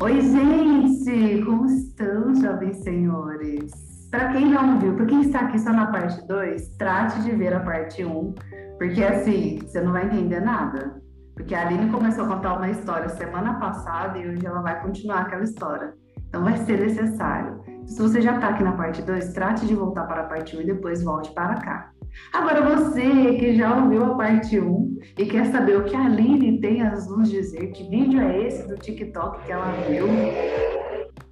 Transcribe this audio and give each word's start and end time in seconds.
Oi, 0.00 0.20
gente! 0.20 1.44
Como 1.44 1.66
estão, 1.66 2.32
jovens 2.32 2.76
senhores? 2.84 3.72
Para 4.08 4.32
quem 4.32 4.48
não 4.48 4.78
viu, 4.78 4.94
para 4.94 5.06
quem 5.06 5.22
está 5.22 5.40
aqui 5.40 5.58
só 5.58 5.72
na 5.72 5.90
parte 5.90 6.24
2, 6.28 6.76
trate 6.76 7.20
de 7.22 7.32
ver 7.32 7.52
a 7.52 7.58
parte 7.58 8.04
1, 8.04 8.08
um, 8.08 8.32
porque 8.78 9.02
assim, 9.02 9.58
você 9.60 9.80
não 9.80 9.90
vai 9.90 10.06
entender 10.06 10.38
nada. 10.38 11.02
Porque 11.34 11.52
a 11.52 11.66
Aline 11.66 11.90
começou 11.90 12.26
a 12.26 12.28
contar 12.28 12.54
uma 12.54 12.70
história 12.70 13.08
semana 13.08 13.58
passada 13.58 14.16
e 14.18 14.28
hoje 14.28 14.46
ela 14.46 14.62
vai 14.62 14.80
continuar 14.80 15.22
aquela 15.22 15.42
história. 15.42 15.92
Então 16.28 16.44
vai 16.44 16.56
ser 16.58 16.78
necessário. 16.78 17.60
Se 17.84 18.00
você 18.00 18.20
já 18.20 18.36
está 18.36 18.50
aqui 18.50 18.62
na 18.62 18.72
parte 18.72 19.02
2, 19.02 19.32
trate 19.32 19.66
de 19.66 19.74
voltar 19.74 20.04
para 20.04 20.20
a 20.20 20.26
parte 20.26 20.54
1 20.54 20.60
um 20.60 20.62
e 20.62 20.66
depois 20.66 21.02
volte 21.02 21.32
para 21.32 21.54
cá. 21.56 21.90
Agora 22.32 22.76
você 22.76 23.34
que 23.34 23.54
já 23.54 23.74
ouviu 23.74 24.04
a 24.04 24.14
parte 24.14 24.60
1 24.60 24.98
e 25.18 25.26
quer 25.26 25.46
saber 25.46 25.78
o 25.78 25.84
que 25.84 25.96
a 25.96 26.04
Aline 26.04 26.60
tem 26.60 26.82
a 26.82 26.90
nos 26.90 27.30
dizer, 27.30 27.72
que 27.72 27.88
vídeo 27.88 28.20
é 28.20 28.46
esse 28.46 28.68
do 28.68 28.76
TikTok 28.76 29.44
que 29.44 29.52
ela 29.52 29.70
viu, 29.88 30.06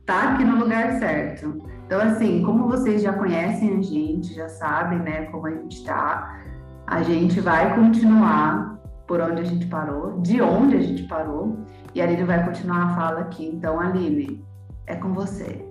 tá 0.05 0.35
aqui 0.35 0.45
no 0.45 0.59
lugar 0.59 0.99
certo. 0.99 1.59
Então, 1.87 2.01
assim, 2.01 2.43
como 2.43 2.69
vocês 2.69 3.03
já 3.03 3.13
conhecem 3.13 3.77
a 3.77 3.83
gente, 3.83 4.35
já 4.35 4.49
sabem, 4.49 4.99
né, 5.01 5.27
como 5.27 5.47
a 5.47 5.51
gente 5.51 5.85
tá, 5.85 6.41
a 6.87 7.03
gente 7.03 7.41
vai 7.41 7.75
continuar 7.75 8.77
por 9.07 9.21
onde 9.21 9.43
a 9.43 9.45
gente 9.45 9.66
parou, 9.66 10.21
de 10.21 10.41
onde 10.43 10.77
a 10.77 10.80
gente 10.80 11.03
parou, 11.05 11.57
e 11.95 12.01
a 12.01 12.05
Aline 12.05 12.25
vai 12.25 12.45
continuar 12.45 12.87
a 12.87 12.95
fala 12.97 13.21
aqui. 13.21 13.47
Então, 13.47 13.79
Aline, 13.79 14.45
é 14.87 14.97
com 14.97 15.13
você. 15.13 15.65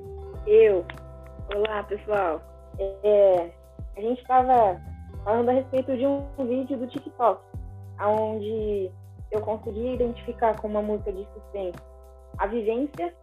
Eu. 0.48 0.86
Olá, 1.54 1.84
pessoal. 1.84 2.42
É, 2.80 3.52
a 3.98 4.02
gente 4.02 4.22
estava 4.22 4.80
falando 5.26 5.50
a 5.50 5.54
respeito 5.54 5.98
de 5.98 6.06
um 6.06 6.24
vídeo 6.48 6.78
do 6.78 6.88
TikTok, 6.88 7.42
onde 8.00 8.92
eu 9.32 9.42
consegui 9.42 9.96
identificar 9.96 10.56
com 10.62 10.68
uma 10.68 10.84
música 10.84 11.12
de 11.12 11.28
suspense 11.34 11.80
a 12.38 12.46
vivência 12.46 13.14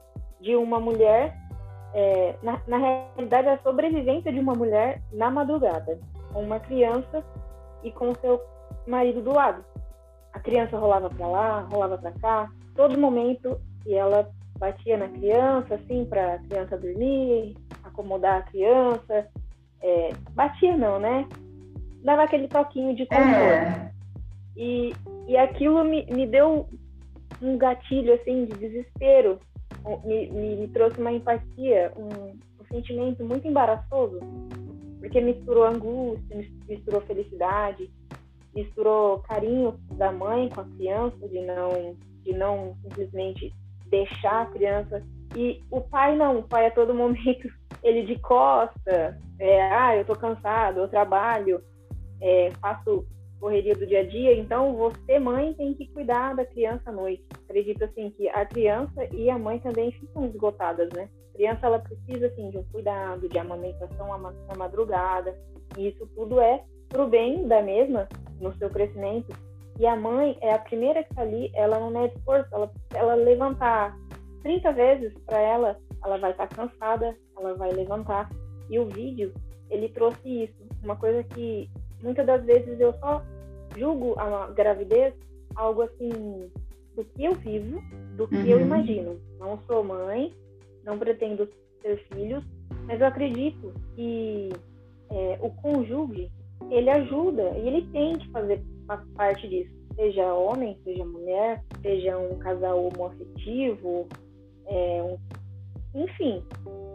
de 0.41 0.56
uma 0.56 0.81
mulher, 0.81 1.36
é, 1.94 2.34
na, 2.42 2.61
na, 2.67 2.78
realidade, 2.78 3.48
a 3.48 3.59
sobrevivência 3.59 4.33
de 4.33 4.41
uma 4.41 4.55
mulher 4.55 5.00
na 5.12 5.31
madrugada, 5.31 6.00
com 6.33 6.42
uma 6.42 6.59
criança 6.59 7.25
e 7.84 7.92
com 7.92 8.14
seu 8.16 8.41
marido 8.87 9.22
do 9.22 9.33
lado. 9.33 9.64
A 10.33 10.41
criança 10.41 10.77
rolava 10.77 11.09
para 11.09 11.27
lá, 11.27 11.69
rolava 11.70 11.98
para 11.98 12.12
cá, 12.12 12.50
todo 12.75 12.98
momento, 12.98 13.61
e 13.87 13.94
ela 13.94 14.28
batia 14.59 14.97
na 14.97 15.09
criança, 15.09 15.75
assim, 15.75 16.05
para 16.05 16.34
a 16.34 16.39
criança 16.39 16.78
dormir, 16.78 17.55
acomodar 17.84 18.39
a 18.39 18.42
criança. 18.42 19.28
É, 19.83 20.11
batia 20.33 20.77
não, 20.77 20.98
né? 20.98 21.28
Dava 22.03 22.25
aquele 22.25 22.48
toquinho 22.48 22.95
de 22.95 23.06
controle. 23.06 23.33
É. 23.33 23.92
E, 24.56 24.92
e 25.28 25.36
aquilo 25.36 25.84
me, 25.84 26.05
me 26.06 26.27
deu 26.27 26.69
um 27.41 27.56
gatilho, 27.56 28.14
assim, 28.14 28.44
de 28.47 28.56
desespero. 28.59 29.39
Me, 30.05 30.31
me, 30.31 30.56
me 30.56 30.69
trouxe 30.69 31.00
uma 31.00 31.12
empatia, 31.12 31.92
um, 31.97 32.31
um 32.61 32.64
sentimento 32.70 33.25
muito 33.25 33.48
embaraçoso, 33.48 34.20
porque 35.00 35.20
misturou 35.20 35.64
angústia, 35.64 36.48
misturou 36.69 37.00
felicidade, 37.00 37.91
misturou 38.55 39.19
carinho 39.20 39.75
da 39.97 40.12
mãe 40.12 40.48
com 40.50 40.61
a 40.61 40.64
criança, 40.77 41.28
de 41.28 41.41
não, 41.41 41.97
de 42.22 42.33
não 42.33 42.77
simplesmente 42.83 43.53
deixar 43.87 44.42
a 44.42 44.47
criança. 44.47 45.03
E 45.34 45.61
o 45.70 45.81
pai 45.81 46.14
não, 46.14 46.39
o 46.39 46.42
pai 46.42 46.66
a 46.66 46.70
todo 46.70 46.94
momento, 46.94 47.50
ele 47.83 48.03
de 48.03 48.19
costa, 48.20 49.19
é, 49.39 49.72
ah, 49.72 49.97
eu 49.97 50.05
tô 50.05 50.14
cansado, 50.14 50.78
eu 50.78 50.89
trabalho, 50.89 51.62
é, 52.23 52.51
faço 52.61 53.05
correria 53.42 53.75
do 53.75 53.84
dia 53.84 54.01
a 54.01 54.05
dia, 54.05 54.33
então 54.37 54.77
você, 54.77 55.19
mãe, 55.19 55.53
tem 55.55 55.75
que 55.75 55.89
cuidar 55.89 56.34
da 56.37 56.47
criança 56.47 56.91
à 56.91 56.92
noite. 56.92 57.27
Acredito, 57.45 57.83
assim, 57.84 58.11
que 58.11 58.28
a 58.28 58.47
criança 58.47 59.05
e 59.12 59.28
a 59.28 59.37
mãe 59.37 59.59
também 59.59 59.91
ficam 59.91 60.27
esgotadas, 60.27 60.89
né? 60.95 61.09
A 61.31 61.37
criança, 61.37 61.67
ela 61.67 61.81
precisa, 61.81 62.28
assim, 62.28 62.50
de 62.50 62.59
um 62.59 62.65
cuidado, 62.66 63.28
de 63.28 63.37
amamentação 63.37 64.06
na 64.49 64.55
madrugada, 64.56 65.37
e 65.77 65.88
isso 65.88 66.06
tudo 66.15 66.41
é 66.41 66.62
pro 66.88 67.09
bem 67.09 67.49
da 67.49 67.61
mesma, 67.61 68.09
no 68.41 68.55
seu 68.59 68.71
crescimento. 68.71 69.37
E 69.81 69.87
a 69.87 69.97
mãe 69.97 70.38
é 70.41 70.53
a 70.53 70.59
primeira 70.61 71.03
que 71.03 71.11
está 71.11 71.22
ali, 71.22 71.50
ela 71.55 71.81
não 71.81 71.91
mede 71.91 72.15
esforço, 72.16 72.49
ela, 72.53 72.71
ela 72.94 73.15
levantar 73.15 73.99
30 74.43 74.72
vezes 74.72 75.12
para 75.27 75.41
ela, 75.41 75.77
ela 76.05 76.19
vai 76.19 76.31
estar 76.31 76.47
tá 76.47 76.55
cansada, 76.55 77.16
ela 77.37 77.55
vai 77.55 77.72
levantar. 77.72 78.31
E 78.71 78.78
o 78.78 78.87
vídeo, 78.87 79.32
ele 79.69 79.88
trouxe 79.88 80.44
isso, 80.44 80.55
uma 80.82 80.94
coisa 80.94 81.25
que 81.25 81.69
muitas 82.02 82.26
das 82.26 82.44
vezes 82.44 82.78
eu 82.80 82.92
só 82.94 83.22
julgo 83.76 84.18
a 84.18 84.48
gravidez 84.48 85.14
algo 85.54 85.82
assim 85.82 86.50
do 86.94 87.04
que 87.04 87.24
eu 87.24 87.34
vivo, 87.34 87.80
do 88.16 88.28
que 88.28 88.36
uhum. 88.36 88.46
eu 88.46 88.60
imagino. 88.60 89.20
Não 89.38 89.58
sou 89.66 89.82
mãe, 89.82 90.32
não 90.84 90.98
pretendo 90.98 91.48
ter 91.82 91.96
filhos, 92.12 92.44
mas 92.86 93.00
eu 93.00 93.06
acredito 93.06 93.72
que 93.94 94.50
é, 95.10 95.38
o 95.40 95.50
cônjuge 95.50 96.30
ele 96.70 96.90
ajuda 96.90 97.50
e 97.58 97.68
ele 97.68 97.86
tem 97.92 98.19
que 98.19 98.28
fazer 98.30 98.62
parte 99.16 99.48
disso, 99.48 99.70
seja 99.94 100.34
homem, 100.34 100.76
seja 100.84 101.04
mulher, 101.04 101.62
seja 101.80 102.19
um 102.19 102.38
casal 102.38 102.88
homoafetivo, 102.88 104.06
é, 104.66 105.02
um, 105.02 105.19
enfim, 105.94 106.42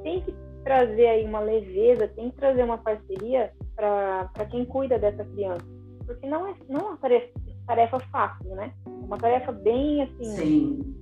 tem 0.04 0.22
que 0.22 0.34
trazer 0.64 1.08
aí 1.08 1.26
uma 1.26 1.40
leveza, 1.40 2.08
tem 2.10 2.30
que 2.30 2.38
trazer 2.38 2.64
uma 2.64 2.78
parceria 2.78 3.52
para 3.78 4.46
quem 4.50 4.66
cuida 4.66 4.98
dessa 4.98 5.24
criança. 5.24 5.66
Porque 6.06 6.28
não 6.28 6.48
é, 6.48 6.56
não 6.68 6.80
é 6.80 6.84
uma 6.84 6.98
tarefa, 6.98 7.40
tarefa 7.68 8.00
fácil, 8.12 8.56
né? 8.56 8.74
É 8.86 8.90
uma 8.90 9.18
tarefa 9.18 9.52
bem, 9.52 10.02
assim, 10.02 10.36
Sim. 10.36 10.96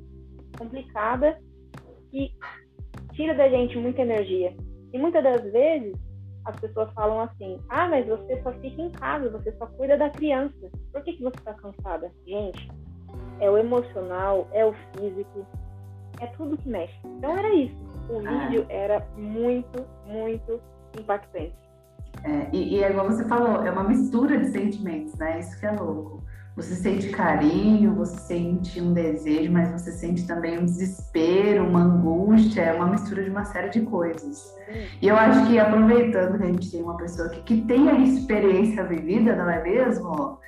complicada 0.58 1.40
que 2.12 2.31
tira 3.14 3.34
da 3.34 3.47
gente 3.47 3.78
muita 3.78 4.02
energia. 4.02 4.53
E 4.94 4.97
muitas 4.97 5.24
das 5.24 5.41
vezes 5.52 5.96
as 6.44 6.59
pessoas 6.59 6.91
falam 6.94 7.22
assim: 7.22 7.59
ah, 7.69 7.88
mas 7.88 8.06
você 8.08 8.41
só 8.44 8.52
fica 8.53 8.81
em 8.81 8.91
casa, 8.91 9.30
você 9.30 9.52
só 9.53 9.66
cuida 9.68 9.97
da 9.97 10.09
criança. 10.09 10.69
Por 10.91 11.02
que, 11.03 11.14
que 11.14 11.24
você 11.24 11.38
está 11.38 11.53
cansada? 11.53 12.12
Gente, 12.28 12.69
é 13.40 13.50
o 13.50 13.58
emocional, 13.58 14.47
é 14.52 14.66
o 14.66 14.74
físico, 14.74 15.46
é 16.19 16.28
tudo 16.28 16.58
que 16.58 16.68
mexe. 16.68 16.96
Então 17.06 17.38
era 17.38 17.53
isso. 17.53 17.75
O 18.09 18.19
ah. 18.19 18.47
vídeo 18.47 18.66
era 18.69 19.06
muito, 19.18 19.85
muito 20.06 20.62
impactante. 21.00 21.65
É, 22.25 22.50
e, 22.52 22.75
e 22.75 22.84
é 22.84 22.90
igual 22.90 23.06
você 23.06 23.24
falou, 23.25 23.63
é 23.63 23.69
uma 23.69 23.84
mistura 23.84 24.40
de 24.40 24.47
sentimentos, 24.47 25.13
né? 25.16 25.40
Isso 25.40 25.59
que 25.59 25.66
é 25.66 25.72
louco. 25.72 26.24
Você 26.56 26.74
sente 26.74 27.09
carinho, 27.09 27.94
você 27.94 28.18
sente 28.18 28.81
um 28.81 28.94
desejo, 28.94 29.52
mas 29.52 29.69
você 29.69 29.91
sente 29.91 30.25
também 30.25 30.58
um 30.58 30.66
desespero, 30.66 31.68
uma 31.68 31.81
angústia, 31.81 32.62
é 32.62 32.74
uma 32.74 32.88
mistura 32.88 33.24
de 33.24 33.30
uma 33.30 33.44
série 33.44 33.69
de 33.69 33.81
coisas. 33.81 34.56
E 35.02 35.08
eu 35.08 35.18
acho 35.18 35.46
que 35.47 35.59
aproveitando 35.59 36.38
que 36.38 36.44
a 36.44 36.47
gente 36.47 36.72
tem 36.72 36.81
uma 36.81 36.97
pessoa 36.97 37.28
aqui 37.28 37.41
que 37.44 37.62
tem 37.68 37.90
a 37.90 38.00
experiência 38.00 38.85
vivida, 38.85 39.35
não 39.35 39.50
é 39.50 39.62
mesmo? 39.62 40.40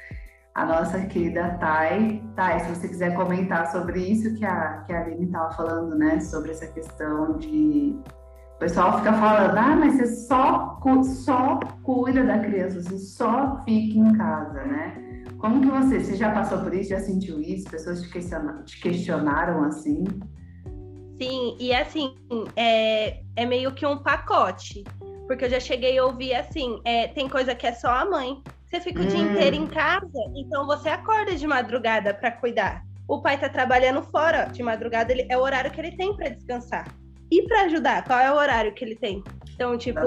A 0.55 0.65
nossa 0.65 0.99
querida 1.01 1.57
Thay. 1.59 2.23
Thay, 2.35 2.61
se 2.61 2.69
você 2.69 2.87
quiser 2.87 3.13
comentar 3.13 3.69
sobre 3.69 3.99
isso 3.99 4.33
que 4.35 4.45
a, 4.45 4.83
que 4.87 4.93
a 4.93 5.01
Aline 5.01 5.25
estava 5.25 5.51
falando, 5.51 5.95
né? 5.95 6.21
Sobre 6.21 6.51
essa 6.51 6.67
questão 6.67 7.37
de 7.37 7.99
o 8.57 8.59
pessoal 8.59 8.97
fica 8.97 9.13
falando, 9.13 9.55
ah, 9.55 9.75
mas 9.75 9.97
você 9.97 10.07
só, 10.07 10.81
só 11.03 11.59
cuida 11.83 12.23
da 12.23 12.39
criança, 12.39 12.81
você 12.81 12.97
só 12.97 13.61
fica 13.63 13.99
em 13.99 14.17
casa, 14.17 14.63
né? 14.63 15.23
Como 15.37 15.61
que 15.61 15.67
você, 15.67 15.99
você 15.99 16.15
já 16.15 16.31
passou 16.31 16.63
por 16.63 16.73
isso, 16.73 16.89
já 16.89 16.99
sentiu 16.99 17.39
isso? 17.39 17.69
Pessoas 17.69 18.01
te 18.01 18.09
questionaram, 18.09 18.63
te 18.63 18.81
questionaram 18.81 19.63
assim? 19.63 20.05
Sim, 21.21 21.55
e 21.59 21.71
assim, 21.71 22.15
é, 22.55 23.21
é 23.35 23.45
meio 23.45 23.75
que 23.75 23.85
um 23.85 23.99
pacote. 23.99 24.83
Porque 25.27 25.45
eu 25.45 25.49
já 25.51 25.59
cheguei 25.59 25.99
a 25.99 26.05
ouvir 26.05 26.33
assim, 26.33 26.81
é, 26.83 27.09
tem 27.09 27.29
coisa 27.29 27.53
que 27.53 27.67
é 27.67 27.73
só 27.73 27.89
a 27.89 28.05
mãe. 28.05 28.41
Você 28.65 28.81
fica 28.81 29.01
o 29.01 29.03
hum. 29.03 29.07
dia 29.07 29.19
inteiro 29.19 29.55
em 29.55 29.67
casa, 29.67 30.19
então 30.35 30.65
você 30.65 30.89
acorda 30.89 31.35
de 31.35 31.45
madrugada 31.45 32.11
para 32.11 32.31
cuidar. 32.31 32.83
O 33.07 33.21
pai 33.21 33.39
tá 33.39 33.49
trabalhando 33.49 34.01
fora 34.01 34.45
de 34.45 34.63
madrugada, 34.63 35.11
ele, 35.11 35.27
é 35.29 35.37
o 35.37 35.41
horário 35.41 35.69
que 35.69 35.79
ele 35.79 35.95
tem 35.95 36.15
para 36.15 36.29
descansar 36.29 36.87
e 37.31 37.43
para 37.47 37.63
ajudar, 37.63 38.03
qual 38.05 38.19
é 38.19 38.31
o 38.31 38.35
horário 38.35 38.73
que 38.73 38.83
ele 38.83 38.95
tem? 38.95 39.23
Então, 39.53 39.77
tipo, 39.77 39.99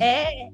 é, 0.00 0.48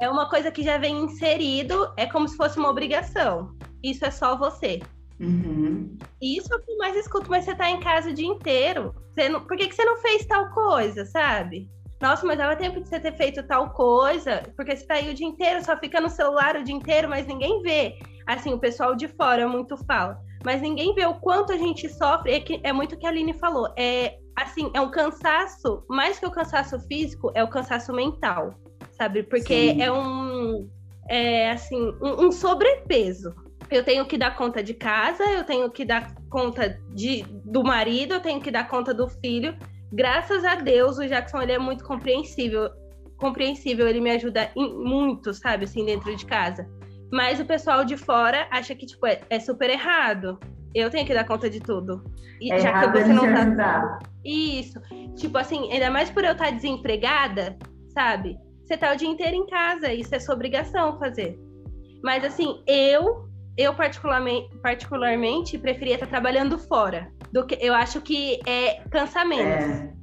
é 0.00 0.10
uma 0.10 0.28
coisa 0.28 0.50
que 0.50 0.62
já 0.62 0.78
vem 0.78 1.04
inserido, 1.04 1.92
é 1.96 2.06
como 2.06 2.26
se 2.26 2.36
fosse 2.36 2.58
uma 2.58 2.70
obrigação. 2.70 3.54
Isso 3.82 4.04
é 4.04 4.10
só 4.10 4.36
você. 4.36 4.80
Uhum. 5.20 5.96
Isso 6.20 6.52
é 6.52 6.56
o 6.56 6.62
que 6.62 6.76
mais 6.76 6.96
escuto, 6.96 7.30
mas 7.30 7.44
você 7.44 7.54
tá 7.54 7.70
em 7.70 7.80
casa 7.80 8.10
o 8.10 8.14
dia 8.14 8.26
inteiro. 8.26 8.94
Você 9.14 9.28
não, 9.28 9.40
por 9.40 9.56
que, 9.56 9.68
que 9.68 9.74
você 9.74 9.84
não 9.84 9.96
fez 9.98 10.26
tal 10.26 10.50
coisa, 10.50 11.04
sabe? 11.04 11.68
Nossa, 12.00 12.26
mas 12.26 12.38
dava 12.38 12.56
tempo 12.56 12.80
de 12.80 12.88
você 12.88 12.98
ter 12.98 13.16
feito 13.16 13.42
tal 13.44 13.70
coisa, 13.70 14.42
porque 14.56 14.76
você 14.76 14.84
tá 14.84 14.94
aí 14.94 15.08
o 15.08 15.14
dia 15.14 15.26
inteiro, 15.26 15.64
só 15.64 15.76
fica 15.76 16.00
no 16.00 16.10
celular 16.10 16.56
o 16.56 16.64
dia 16.64 16.74
inteiro, 16.74 17.08
mas 17.08 17.26
ninguém 17.28 17.62
vê. 17.62 17.96
Assim, 18.26 18.52
o 18.52 18.58
pessoal 18.58 18.96
de 18.96 19.06
fora 19.06 19.46
muito 19.46 19.76
fala. 19.84 20.18
Mas 20.44 20.60
ninguém 20.60 20.92
vê 20.94 21.06
o 21.06 21.14
quanto 21.14 21.52
a 21.52 21.56
gente 21.56 21.88
sofre. 21.88 22.32
É, 22.32 22.40
que, 22.40 22.60
é 22.64 22.72
muito 22.72 22.94
o 22.94 22.98
que 22.98 23.06
a 23.06 23.10
Aline 23.10 23.34
falou. 23.34 23.72
É 23.76 24.18
assim, 24.36 24.70
é 24.74 24.80
um 24.80 24.90
cansaço, 24.90 25.84
mais 25.88 26.18
que 26.18 26.26
o 26.26 26.30
cansaço 26.30 26.78
físico, 26.80 27.30
é 27.34 27.42
o 27.42 27.48
cansaço 27.48 27.92
mental, 27.92 28.54
sabe? 28.92 29.22
Porque 29.22 29.72
Sim. 29.72 29.82
é 29.82 29.92
um, 29.92 30.68
é 31.08 31.50
assim, 31.50 31.94
um, 32.00 32.26
um, 32.26 32.32
sobrepeso. 32.32 33.34
Eu 33.70 33.84
tenho 33.84 34.04
que 34.06 34.18
dar 34.18 34.36
conta 34.36 34.62
de 34.62 34.74
casa, 34.74 35.24
eu 35.24 35.44
tenho 35.44 35.70
que 35.70 35.84
dar 35.84 36.14
conta 36.28 36.78
de, 36.90 37.22
do 37.44 37.62
marido, 37.62 38.14
eu 38.14 38.20
tenho 38.20 38.40
que 38.40 38.50
dar 38.50 38.68
conta 38.68 38.92
do 38.92 39.08
filho. 39.08 39.56
Graças 39.92 40.44
a 40.44 40.54
Deus, 40.54 40.98
o 40.98 41.06
Jackson 41.06 41.42
ele 41.42 41.52
é 41.52 41.58
muito 41.58 41.84
compreensível. 41.84 42.70
Compreensível, 43.16 43.88
ele 43.88 44.00
me 44.00 44.10
ajuda 44.10 44.50
muito, 44.56 45.32
sabe, 45.32 45.64
assim, 45.64 45.84
dentro 45.84 46.14
de 46.14 46.26
casa. 46.26 46.68
Mas 47.10 47.38
o 47.38 47.44
pessoal 47.44 47.84
de 47.84 47.96
fora 47.96 48.48
acha 48.50 48.74
que, 48.74 48.86
tipo, 48.86 49.06
é, 49.06 49.20
é 49.30 49.38
super 49.38 49.70
errado. 49.70 50.38
Eu 50.74 50.90
tenho 50.90 51.06
que 51.06 51.14
dar 51.14 51.24
conta 51.24 51.48
de 51.48 51.60
tudo. 51.60 52.02
E, 52.40 52.52
é 52.52 52.58
já 52.58 52.80
que 52.80 52.98
você 52.98 53.12
não 53.12 53.22
tá. 53.22 53.42
Ajudar. 53.42 53.98
Isso. 54.24 54.80
Tipo 55.16 55.38
assim, 55.38 55.70
ainda 55.72 55.90
mais 55.90 56.10
por 56.10 56.24
eu 56.24 56.32
estar 56.32 56.50
desempregada, 56.50 57.56
sabe? 57.88 58.36
Você 58.64 58.76
tá 58.76 58.92
o 58.92 58.96
dia 58.96 59.08
inteiro 59.08 59.36
em 59.36 59.46
casa, 59.46 59.92
isso 59.92 60.14
é 60.14 60.18
sua 60.18 60.34
obrigação 60.34 60.98
fazer. 60.98 61.38
Mas 62.02 62.24
assim, 62.24 62.62
eu 62.66 63.30
eu 63.56 63.74
particularmente, 63.74 64.48
particularmente 64.62 65.58
preferia 65.58 65.94
estar 65.94 66.06
trabalhando 66.06 66.58
fora. 66.58 67.10
Do 67.32 67.46
que 67.46 67.58
eu 67.60 67.74
acho 67.74 68.00
que 68.00 68.40
é 68.46 68.80
cansamento. 68.90 69.42
É. 69.42 69.94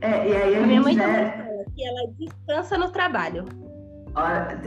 é 0.00 0.28
e 0.28 0.36
aí 0.36 0.56
a, 0.56 0.62
a 0.62 0.66
minha 0.66 0.80
mãe 0.80 0.96
também 0.96 1.30
fala 1.30 1.64
que 1.74 1.86
ela 1.86 2.12
descansa 2.18 2.78
no 2.78 2.90
trabalho. 2.90 3.44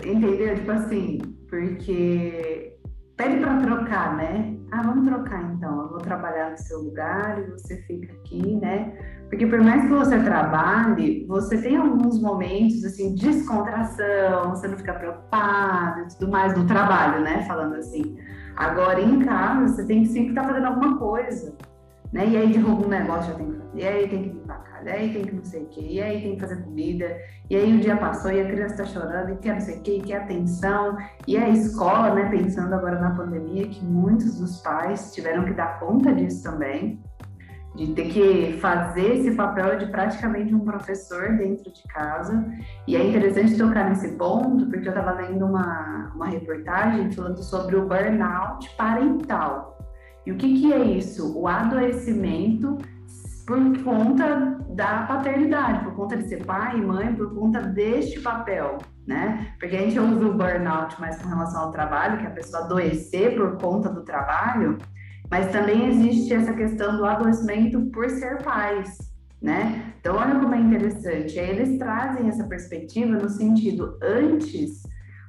Entendeu? 0.06 0.56
Tipo 0.56 0.72
assim, 0.72 1.20
porque 1.50 2.78
pede 3.18 3.38
para 3.38 3.60
trocar, 3.62 4.16
né? 4.16 4.58
Ah, 4.72 4.82
vamos 4.84 5.08
trocar 5.08 5.44
então. 5.54 5.82
Eu 5.82 5.90
vou 5.90 6.00
trabalhar 6.00 6.52
no 6.52 6.58
seu 6.58 6.80
lugar 6.80 7.40
e 7.40 7.52
você 7.52 7.78
fica 7.84 8.14
aqui, 8.14 8.56
né? 8.56 8.94
Porque 9.30 9.46
por 9.46 9.62
mais 9.62 9.84
que 9.84 9.90
você 9.90 10.20
trabalhe, 10.20 11.26
você 11.28 11.62
tem 11.62 11.78
alguns 11.78 12.22
momentos 12.22 12.84
assim 12.84 13.14
de 13.16 13.30
descontração, 13.30 14.50
você 14.50 14.68
não 14.68 14.78
fica 14.78 14.94
preocupado 14.94 16.02
e 16.02 16.08
tudo 16.08 16.32
mais 16.32 16.58
no 16.58 16.66
trabalho, 16.66 17.22
né? 17.22 17.46
Falando 17.48 17.76
assim. 17.76 18.18
Agora 18.56 19.00
em 19.00 19.20
casa, 19.20 19.74
você 19.74 19.86
tem 19.86 20.04
que 20.04 20.10
sempre 20.10 20.30
estar 20.30 20.42
tá 20.42 20.48
fazendo 20.50 20.68
alguma 20.68 20.98
coisa, 20.98 21.56
né? 22.12 22.28
E 22.28 22.38
aí 22.38 22.52
derruba 22.52 22.86
um 22.86 22.90
negócio, 22.90 23.32
já 23.32 23.38
tem 23.38 23.52
que 23.52 23.61
e 23.74 23.86
aí 23.86 24.08
tem 24.08 24.24
que 24.24 24.30
limpar 24.30 24.56
a 24.56 24.60
casa, 24.60 24.90
e 24.90 24.92
aí 24.92 25.14
tem 25.14 25.26
que 25.26 25.36
não 25.36 25.44
sei 25.44 25.64
o 25.64 25.66
quê, 25.68 25.82
e 25.82 26.02
aí 26.02 26.22
tem 26.22 26.36
que 26.36 26.42
fazer 26.42 26.64
comida, 26.64 27.18
e 27.50 27.56
aí 27.56 27.76
o 27.76 27.80
dia 27.80 27.96
passou 27.98 28.32
e 28.32 28.42
a 28.42 28.46
criança 28.46 28.82
está 28.82 28.86
chorando, 28.86 29.32
e 29.32 29.38
quer 29.38 29.54
não 29.54 29.62
sei 29.62 29.78
o 29.78 29.82
quê, 29.82 29.98
e 29.98 30.02
quer 30.02 30.24
atenção, 30.24 30.98
e 31.28 31.38
a 31.38 31.50
escola, 31.50 32.14
né? 32.14 32.30
Pensando 32.30 32.74
agora 32.74 33.00
na 33.00 33.12
pandemia, 33.12 33.68
que 33.68 33.84
muitos 33.84 34.40
dos 34.40 34.62
pais 34.62 35.14
tiveram 35.14 35.46
que 35.46 35.54
dar 35.54 35.80
conta 35.80 36.14
disso 36.14 36.44
também 36.44 37.02
de 37.76 37.94
ter 37.94 38.10
que 38.10 38.58
fazer 38.60 39.16
esse 39.16 39.32
papel 39.36 39.78
de 39.78 39.86
praticamente 39.88 40.54
um 40.54 40.60
professor 40.60 41.38
dentro 41.38 41.72
de 41.72 41.84
casa. 41.84 42.46
E 42.86 42.96
é 42.96 43.08
interessante 43.08 43.58
tocar 43.58 43.90
nesse 43.90 44.10
ponto, 44.18 44.66
porque 44.66 44.88
eu 44.88 44.94
estava 44.94 45.12
lendo 45.12 45.46
uma, 45.46 46.12
uma 46.14 46.28
reportagem 46.28 47.12
falando 47.12 47.42
sobre 47.42 47.78
o 47.78 47.88
burnout 47.88 48.70
parental. 48.76 49.78
E 50.26 50.32
o 50.32 50.38
que, 50.38 50.60
que 50.60 50.74
é 50.74 50.80
isso? 50.80 51.38
O 51.40 51.48
adoecimento 51.48 52.78
por 53.52 53.84
conta 53.84 54.58
da 54.70 55.04
paternidade, 55.04 55.84
por 55.84 55.94
conta 55.94 56.16
de 56.16 56.30
ser 56.30 56.46
pai 56.46 56.78
e 56.78 56.82
mãe, 56.82 57.14
por 57.14 57.36
conta 57.36 57.60
deste 57.62 58.22
papel, 58.22 58.78
né? 59.06 59.54
Porque 59.60 59.76
a 59.76 59.82
gente 59.82 60.00
ouve 60.00 60.24
o 60.24 60.34
burnout 60.34 61.00
mais 61.02 61.22
com 61.22 61.28
relação 61.28 61.64
ao 61.64 61.72
trabalho, 61.72 62.18
que 62.18 62.26
é 62.26 62.28
a 62.28 62.32
pessoa 62.32 62.64
adoecer 62.64 63.36
por 63.36 63.58
conta 63.58 63.90
do 63.90 64.06
trabalho, 64.06 64.78
mas 65.30 65.52
também 65.52 65.90
existe 65.90 66.34
essa 66.34 66.54
questão 66.54 66.96
do 66.96 67.04
adoecimento 67.04 67.82
por 67.92 68.10
ser 68.10 68.42
pais, 68.42 68.98
né? 69.42 69.94
Então, 70.00 70.16
olha 70.16 70.40
como 70.40 70.56
é 70.56 70.60
interessante. 70.60 71.38
Eles 71.38 71.78
trazem 71.78 72.30
essa 72.30 72.46
perspectiva 72.46 73.18
no 73.18 73.28
sentido, 73.28 74.00
antes, 74.02 74.84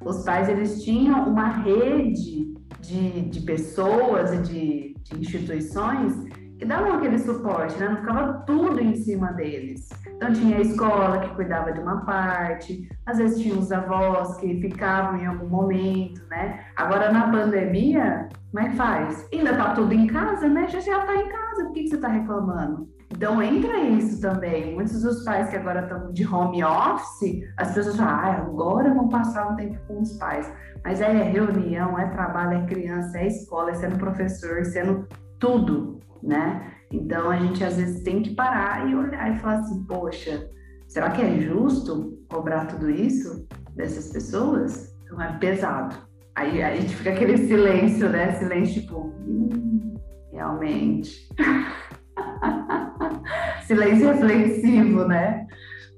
os 0.05 0.25
pais 0.25 0.49
eles 0.49 0.83
tinham 0.85 1.29
uma 1.29 1.49
rede 1.49 2.55
de, 2.81 3.23
de 3.23 3.41
pessoas 3.41 4.33
e 4.33 4.39
de, 4.39 4.97
de 5.03 5.21
instituições 5.21 6.42
que 6.63 6.69
davam 6.69 6.93
aquele 6.93 7.19
suporte, 7.19 7.77
né? 7.77 7.89
Não 7.89 7.97
ficava 7.97 8.35
tudo 8.47 8.79
em 8.79 8.95
cima 8.95 9.33
deles. 9.33 9.89
Então 10.07 10.33
tinha 10.33 10.59
a 10.59 10.61
escola 10.61 11.19
que 11.19 11.35
cuidava 11.35 11.73
de 11.73 11.81
uma 11.81 12.05
parte, 12.05 12.89
às 13.05 13.19
vezes 13.19 13.41
tinha 13.43 13.59
os 13.59 13.73
avós 13.73 14.37
que 14.37 14.61
ficavam 14.61 15.19
em 15.19 15.27
algum 15.27 15.49
momento, 15.49 16.25
né? 16.29 16.61
Agora 16.77 17.11
na 17.11 17.33
pandemia, 17.33 18.29
como 18.53 18.65
é 18.65 18.71
que 18.71 18.77
faz? 18.77 19.29
Ainda 19.33 19.57
tá 19.57 19.75
tudo 19.75 19.93
em 19.93 20.07
casa, 20.07 20.49
né? 20.49 20.69
Já 20.69 20.79
já 20.79 21.05
tá 21.05 21.17
em 21.17 21.29
casa, 21.29 21.65
por 21.65 21.73
que, 21.73 21.83
que 21.83 21.89
você 21.89 21.97
tá 21.97 22.07
reclamando? 22.07 22.89
Então 23.11 23.43
entra 23.43 23.77
isso 23.79 24.21
também. 24.21 24.73
Muitos 24.73 25.03
dos 25.03 25.25
pais 25.25 25.49
que 25.49 25.57
agora 25.57 25.81
estão 25.81 26.13
de 26.13 26.25
home 26.25 26.63
office, 26.63 27.43
as 27.57 27.75
pessoas 27.75 27.97
falam, 27.97 28.15
ah, 28.15 28.37
agora 28.37 28.95
vão 28.95 29.09
passar 29.09 29.49
um 29.49 29.57
tempo 29.57 29.81
com 29.89 30.01
os 30.01 30.13
pais. 30.13 30.49
Mas 30.85 31.01
é 31.01 31.11
reunião, 31.11 31.99
é 31.99 32.07
trabalho, 32.11 32.59
é 32.59 32.67
criança, 32.67 33.19
é 33.19 33.27
escola, 33.27 33.73
é 33.73 33.75
sendo 33.75 33.99
professor, 33.99 34.65
sendo 34.65 35.09
tudo 35.43 35.93
né? 36.23 36.73
Então 36.91 37.31
a 37.31 37.37
gente 37.37 37.65
às 37.65 37.77
vezes 37.77 38.03
tem 38.03 38.23
que 38.23 38.35
parar 38.35 38.89
e 38.89 38.95
olhar 38.95 39.35
e 39.35 39.39
falar 39.39 39.59
assim, 39.59 39.85
poxa, 39.85 40.49
será 40.87 41.11
que 41.11 41.21
é 41.21 41.41
justo 41.41 42.19
cobrar 42.31 42.67
tudo 42.67 42.89
isso 42.89 43.47
dessas 43.75 44.13
pessoas? 44.13 44.95
Então 45.05 45.21
é 45.21 45.37
pesado. 45.39 45.97
Aí, 46.35 46.63
aí 46.63 46.73
a 46.73 46.77
gente 46.81 46.95
fica 46.95 47.11
aquele 47.11 47.37
silêncio, 47.39 48.09
né? 48.09 48.33
Silêncio 48.35 48.83
tipo, 48.83 49.13
hum, 49.27 49.95
realmente. 50.33 51.29
silêncio 53.67 54.13
reflexivo, 54.13 55.05
né? 55.07 55.47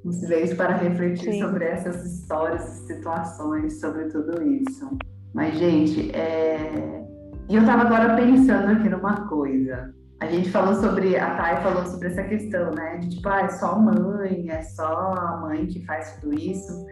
Um 0.04 0.12
silêncio 0.12 0.56
para 0.56 0.76
refletir 0.76 1.32
Sim. 1.32 1.40
sobre 1.40 1.64
essas 1.64 2.04
histórias, 2.04 2.62
situações, 2.86 3.80
sobre 3.80 4.04
tudo 4.06 4.42
isso. 4.42 4.88
Mas, 5.34 5.56
gente, 5.56 6.14
é... 6.14 7.03
e 7.48 7.56
eu 7.56 7.60
estava 7.60 7.82
agora 7.82 8.16
pensando 8.16 8.72
aqui 8.72 8.88
numa 8.88 9.26
coisa. 9.28 9.94
A 10.20 10.26
gente 10.26 10.50
falou 10.50 10.74
sobre, 10.76 11.16
a 11.16 11.36
Thay 11.36 11.62
falou 11.62 11.84
sobre 11.84 12.08
essa 12.08 12.22
questão, 12.22 12.70
né? 12.72 12.98
De 12.98 13.10
tipo, 13.10 13.28
ah, 13.28 13.42
é 13.42 13.48
só 13.48 13.78
mãe, 13.78 14.48
é 14.48 14.62
só 14.62 15.12
a 15.12 15.40
mãe 15.40 15.66
que 15.66 15.84
faz 15.84 16.18
tudo 16.20 16.34
isso. 16.34 16.86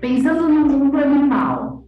Pensando 0.00 0.48
no 0.48 0.60
mundo 0.66 0.96
animal, 0.96 1.84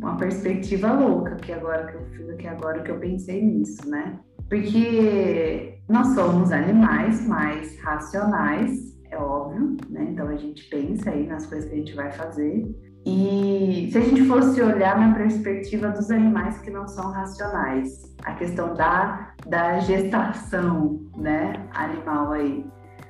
uma 0.00 0.16
perspectiva 0.16 0.92
louca 0.92 1.36
que 1.36 1.52
agora 1.52 1.86
que 1.86 1.94
eu 1.94 2.04
fiz, 2.06 2.36
que 2.36 2.48
agora 2.48 2.82
que 2.82 2.90
eu 2.90 2.98
pensei 2.98 3.44
nisso, 3.44 3.88
né? 3.88 4.18
Porque 4.48 5.78
nós 5.88 6.08
somos 6.14 6.50
animais 6.50 7.24
mais 7.28 7.80
racionais, 7.82 8.98
é 9.10 9.18
óbvio, 9.18 9.76
né? 9.88 10.08
Então 10.10 10.26
a 10.26 10.36
gente 10.36 10.68
pensa 10.68 11.10
aí 11.10 11.26
nas 11.26 11.46
coisas 11.46 11.68
que 11.68 11.76
a 11.76 11.78
gente 11.78 11.94
vai 11.94 12.10
fazer. 12.10 12.74
E 13.06 13.88
se 13.90 13.98
a 13.98 14.00
gente 14.02 14.26
fosse 14.26 14.60
olhar 14.60 14.98
na 14.98 15.14
perspectiva 15.14 15.88
dos 15.88 16.10
animais 16.10 16.58
que 16.58 16.70
não 16.70 16.86
são 16.86 17.10
racionais, 17.10 18.14
a 18.24 18.34
questão 18.34 18.74
da, 18.74 19.32
da 19.46 19.78
gestação 19.80 21.00
né, 21.16 21.54
animal 21.72 22.32
aí. 22.32 22.64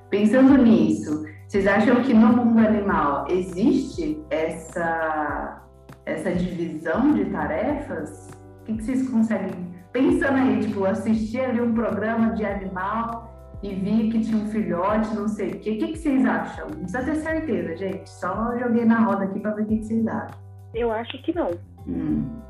Pensando 0.08 0.56
nisso, 0.58 1.24
vocês 1.48 1.66
acham 1.66 2.02
que 2.02 2.14
no 2.14 2.28
mundo 2.28 2.60
animal 2.60 3.26
existe 3.28 4.22
essa, 4.30 5.62
essa 6.06 6.32
divisão 6.32 7.12
de 7.12 7.24
tarefas? 7.26 8.30
O 8.60 8.64
que, 8.64 8.74
que 8.74 8.84
vocês 8.84 9.10
conseguem? 9.10 9.74
Pensando 9.92 10.36
aí, 10.36 10.60
tipo, 10.60 10.84
assistir 10.84 11.40
ali 11.40 11.60
um 11.60 11.74
programa 11.74 12.34
de 12.34 12.44
animal 12.44 13.29
e 13.62 13.74
vi 13.74 14.10
que 14.10 14.20
tinha 14.20 14.42
um 14.42 14.46
filhote, 14.48 15.14
não 15.14 15.28
sei 15.28 15.50
o 15.50 15.60
quê. 15.60 15.70
O 15.72 15.78
que, 15.78 15.88
que 15.88 15.98
vocês 15.98 16.24
acham? 16.24 16.68
Não 16.68 16.78
precisa 16.78 17.04
ter 17.04 17.16
certeza, 17.16 17.76
gente. 17.76 18.08
Só 18.08 18.58
joguei 18.58 18.84
na 18.84 19.00
roda 19.00 19.24
aqui 19.24 19.40
para 19.40 19.52
ver 19.52 19.62
o 19.62 19.66
que, 19.66 19.78
que 19.78 19.84
vocês 19.84 20.06
acham. 20.06 20.38
Eu 20.74 20.90
acho 20.90 21.22
que 21.22 21.34
não. 21.34 21.50
Hum. 21.86 22.40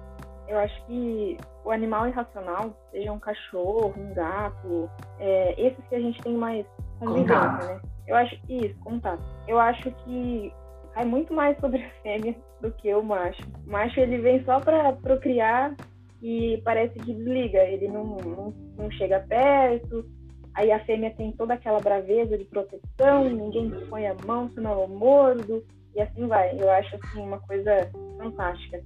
Eu 0.47 0.59
acho 0.59 0.87
que 0.87 1.37
o 1.65 1.71
animal 1.71 2.09
irracional, 2.09 2.77
seja 2.91 3.13
um 3.13 3.19
cachorro, 3.19 3.95
um 3.97 4.15
gato, 4.15 4.91
é, 5.19 5.55
esses 5.61 5.85
que 5.89 5.95
a 5.95 6.01
gente 6.01 6.21
tem 6.23 6.35
mais 6.35 6.67
convivência, 6.99 7.69
né? 7.69 7.81
Eu 8.07 8.17
acho 8.17 8.37
isso, 8.49 8.75
contato. 8.81 9.23
Eu 9.47 9.59
acho 9.59 9.91
que 9.91 10.53
cai 10.95 11.05
muito 11.05 11.33
mais 11.33 11.59
sobre 11.61 11.85
a 11.85 11.91
fêmea 12.03 12.35
do 12.61 12.71
que 12.73 12.93
o 12.95 13.03
macho. 13.03 13.43
O 13.67 13.71
macho 13.71 14.01
ele 14.01 14.19
vem 14.19 14.45
só 14.45 14.59
para 14.61 14.93
procriar 14.95 15.75
e 16.21 16.61
parece 16.65 16.95
que 16.95 17.15
desliga. 17.15 17.59
Ele 17.59 17.89
não, 17.89 18.05
não, 18.05 18.55
não 18.77 18.91
chega 18.93 19.25
perto, 19.29 20.05
Aí 20.55 20.71
a 20.73 20.85
fêmea 20.85 21.15
tem 21.15 21.33
toda 21.33 21.55
aquela 21.55 21.81
braveza 21.81 22.37
de 22.37 22.45
proteção, 22.45 23.31
ninguém 23.31 23.71
põe 23.89 24.07
a 24.07 24.17
mão, 24.27 24.49
senão 24.51 24.81
eu 24.81 24.89
mordo, 24.89 25.65
e 25.95 26.01
assim 26.01 26.27
vai. 26.27 26.61
Eu 26.61 26.71
acho 26.71 26.97
assim 26.97 27.21
uma 27.21 27.41
coisa 27.41 27.91
fantástica. 28.19 28.83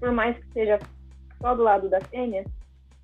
Por 0.00 0.10
mais 0.10 0.36
que 0.36 0.52
seja 0.52 0.78
só 1.40 1.54
do 1.54 1.62
lado 1.62 1.88
da 1.88 2.00
fêmea, 2.00 2.44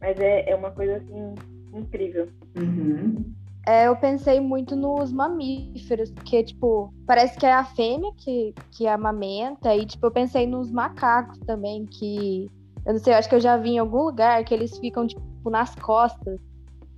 mas 0.00 0.19
é, 0.19 0.50
é 0.50 0.55
uma 0.55 0.71
coisa 0.71 0.97
assim 0.97 1.35
incrível. 1.75 2.29
Uhum. 2.57 3.35
É, 3.67 3.87
eu 3.87 3.97
pensei 3.97 4.41
muito 4.41 4.75
nos 4.75 5.12
mamíferos, 5.12 6.11
porque, 6.11 6.43
tipo, 6.43 6.93
parece 7.07 7.38
que 7.38 7.45
é 7.45 7.53
a 7.53 7.65
fêmea 7.65 8.11
que, 8.17 8.55
que 8.71 8.87
amamenta, 8.87 9.77
e, 9.77 9.85
tipo, 9.85 10.07
eu 10.07 10.11
pensei 10.11 10.47
nos 10.47 10.71
macacos 10.71 11.38
também, 11.41 11.85
que, 11.85 12.50
eu 12.87 12.95
não 12.95 12.99
sei, 12.99 13.12
eu 13.12 13.19
acho 13.19 13.29
que 13.29 13.35
eu 13.35 13.41
já 13.41 13.59
vi 13.59 13.73
em 13.73 13.79
algum 13.79 14.05
lugar 14.05 14.43
que 14.45 14.55
eles 14.55 14.79
ficam, 14.79 15.07
tipo, 15.07 15.50
nas 15.50 15.75
costas 15.75 16.41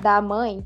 da 0.00 0.22
mãe, 0.22 0.62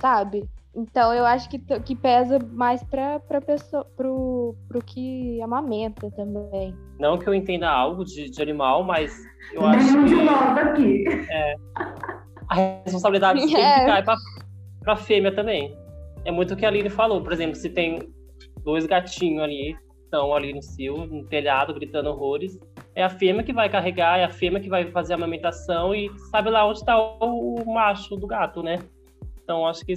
sabe? 0.00 0.48
Então 0.74 1.12
eu 1.12 1.24
acho 1.24 1.48
que, 1.48 1.58
que 1.58 1.96
pesa 1.96 2.38
mais 2.52 2.82
para 2.84 3.18
pra 3.20 3.40
pessoa, 3.40 3.84
pro, 3.96 4.54
pro 4.68 4.80
que 4.80 5.40
amamenta 5.42 6.10
também. 6.12 6.74
Não 7.00 7.18
que 7.18 7.28
eu 7.28 7.34
entenda 7.34 7.68
algo 7.68 8.04
de, 8.04 8.30
de 8.30 8.42
animal, 8.42 8.84
mas 8.84 9.12
eu 9.52 9.66
acho 9.66 9.88
que. 10.04 10.28
aqui. 10.60 11.04
É, 11.30 11.54
a 12.48 12.54
responsabilidade 12.54 13.40
é. 13.42 13.46
sempre 13.46 13.86
cai 13.86 14.02
pra, 14.02 14.14
para 14.82 14.96
fêmea 14.96 15.34
também. 15.34 15.76
É 16.24 16.30
muito 16.30 16.54
o 16.54 16.56
que 16.56 16.64
a 16.64 16.68
Aline 16.68 16.90
falou. 16.90 17.22
Por 17.22 17.32
exemplo, 17.32 17.56
se 17.56 17.70
tem 17.70 18.12
dois 18.62 18.86
gatinhos 18.86 19.42
ali, 19.42 19.76
estão 20.04 20.34
ali 20.34 20.52
no 20.52 20.62
cio, 20.62 21.06
no 21.06 21.24
telhado, 21.24 21.74
gritando 21.74 22.10
horrores, 22.10 22.58
é 22.94 23.02
a 23.02 23.10
fêmea 23.10 23.42
que 23.42 23.52
vai 23.52 23.68
carregar, 23.68 24.18
é 24.18 24.24
a 24.24 24.30
fêmea 24.30 24.60
que 24.60 24.68
vai 24.68 24.90
fazer 24.90 25.14
a 25.14 25.16
amamentação 25.16 25.94
e 25.94 26.10
sabe 26.30 26.50
lá 26.50 26.66
onde 26.66 26.78
está 26.78 26.98
o, 26.98 27.56
o 27.56 27.74
macho 27.74 28.16
do 28.16 28.26
gato, 28.26 28.62
né? 28.62 28.78
Então 29.48 29.66
acho 29.66 29.82
que 29.86 29.94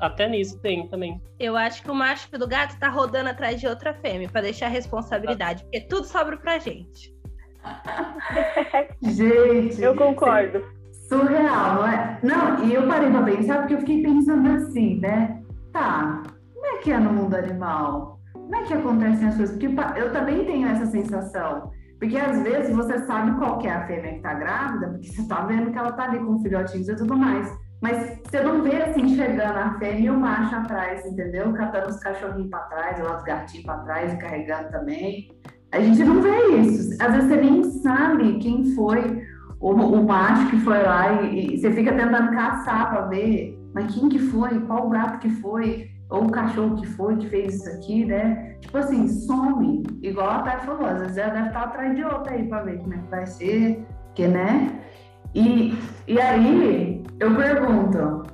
até 0.00 0.26
nisso 0.26 0.58
tem 0.60 0.88
também. 0.88 1.20
Eu 1.38 1.54
acho 1.54 1.82
que 1.82 1.90
o 1.90 1.94
macho 1.94 2.30
do 2.32 2.48
gato 2.48 2.78
tá 2.78 2.88
rodando 2.88 3.28
atrás 3.28 3.60
de 3.60 3.68
outra 3.68 3.92
fêmea 3.92 4.26
para 4.26 4.40
deixar 4.40 4.66
a 4.66 4.70
responsabilidade, 4.70 5.64
porque 5.64 5.82
tudo 5.82 6.06
sobra 6.06 6.38
pra 6.38 6.58
gente. 6.58 7.14
Gente, 9.02 9.82
Eu 9.82 9.94
concordo. 9.94 10.64
surreal, 11.10 11.74
não 11.74 11.86
é? 11.86 12.18
Não, 12.22 12.64
e 12.64 12.72
eu 12.72 12.88
parei 12.88 13.10
pra 13.10 13.22
pensar 13.22 13.58
porque 13.58 13.74
eu 13.74 13.80
fiquei 13.80 14.02
pensando 14.02 14.50
assim, 14.52 14.98
né? 14.98 15.42
Tá, 15.74 16.22
como 16.54 16.64
é 16.66 16.78
que 16.78 16.90
é 16.90 16.98
no 16.98 17.12
mundo 17.12 17.34
animal? 17.34 18.18
Como 18.32 18.56
é 18.56 18.62
que 18.62 18.72
acontecem 18.72 19.28
as 19.28 19.36
coisas? 19.36 19.58
Porque 19.58 20.00
eu 20.00 20.10
também 20.10 20.42
tenho 20.46 20.68
essa 20.68 20.86
sensação. 20.86 21.70
Porque 21.98 22.16
às 22.16 22.40
vezes 22.42 22.74
você 22.74 22.98
sabe 23.00 23.36
qual 23.38 23.58
que 23.58 23.66
é 23.66 23.72
a 23.72 23.86
fêmea 23.86 24.14
que 24.14 24.20
tá 24.20 24.32
grávida, 24.32 24.88
porque 24.88 25.08
você 25.08 25.28
tá 25.28 25.44
vendo 25.44 25.70
que 25.70 25.76
ela 25.78 25.92
tá 25.92 26.04
ali 26.04 26.18
com 26.18 26.40
filhotinhos 26.40 26.88
e 26.88 26.96
tudo 26.96 27.14
mais. 27.14 27.65
Mas 27.80 28.20
você 28.24 28.40
não 28.40 28.62
vê 28.62 28.76
assim, 28.82 29.14
chegando 29.14 29.56
a 29.56 29.78
fêmea 29.78 30.00
e 30.00 30.10
o 30.10 30.18
macho 30.18 30.54
atrás, 30.56 31.04
entendeu? 31.04 31.52
Catando 31.52 31.90
os 31.90 31.98
cachorrinhos 31.98 32.50
pra 32.50 32.60
trás, 32.60 32.98
os 32.98 33.22
gatinhos 33.22 33.66
pra 33.66 33.78
trás 33.78 34.14
carregando 34.14 34.70
também. 34.70 35.30
A 35.72 35.80
gente 35.80 36.02
não 36.04 36.22
vê 36.22 36.58
isso. 36.58 36.96
Às 37.02 37.14
vezes 37.14 37.28
você 37.28 37.36
nem 37.36 37.62
sabe 37.64 38.38
quem 38.38 38.74
foi 38.74 39.22
o, 39.60 39.70
o 39.72 40.04
macho 40.04 40.50
que 40.50 40.58
foi 40.60 40.82
lá 40.82 41.22
e, 41.22 41.54
e 41.54 41.58
você 41.58 41.70
fica 41.72 41.92
tentando 41.92 42.30
caçar 42.30 42.90
pra 42.90 43.02
ver, 43.02 43.58
mas 43.74 43.94
quem 43.94 44.08
que 44.08 44.18
foi, 44.18 44.60
qual 44.60 44.88
gato 44.88 45.18
que 45.18 45.28
foi, 45.28 45.90
ou 46.08 46.24
o 46.24 46.30
cachorro 46.30 46.76
que 46.76 46.86
foi 46.86 47.16
que 47.16 47.28
fez 47.28 47.56
isso 47.56 47.68
aqui, 47.68 48.04
né? 48.04 48.56
Tipo 48.60 48.78
assim, 48.78 49.08
some. 49.08 49.82
Igual 50.02 50.28
a 50.28 50.42
Thay 50.42 50.60
falou, 50.60 50.86
às 50.86 51.00
vezes 51.00 51.16
ela 51.18 51.34
deve 51.34 51.48
estar 51.48 51.62
atrás 51.62 51.96
de 51.96 52.04
outra 52.04 52.32
aí 52.32 52.48
pra 52.48 52.62
ver 52.62 52.78
como 52.78 52.94
é 52.94 52.98
que 52.98 53.10
vai 53.10 53.26
ser, 53.26 53.86
que 54.14 54.28
né? 54.28 54.80
E, 55.34 55.76
e 56.06 56.20
aí 56.20 56.95
eu 57.20 57.34
pergunto, 57.36 58.24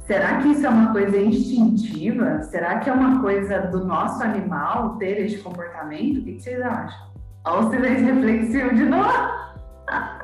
será 0.00 0.38
que 0.40 0.48
isso 0.48 0.66
é 0.66 0.68
uma 0.68 0.92
coisa 0.92 1.16
instintiva? 1.18 2.42
Será 2.44 2.78
que 2.80 2.90
é 2.90 2.92
uma 2.92 3.20
coisa 3.20 3.60
do 3.68 3.84
nosso 3.84 4.22
animal 4.22 4.96
ter 4.96 5.20
esse 5.24 5.38
comportamento? 5.42 6.18
O 6.18 6.24
que, 6.24 6.40
vocês 6.40 6.60
acham? 6.60 7.12
Olha 7.44 7.66
o 7.66 7.70
silêncio 7.70 8.06
reflexivo 8.14 8.74
de 8.74 8.84
novo. 8.84 9.42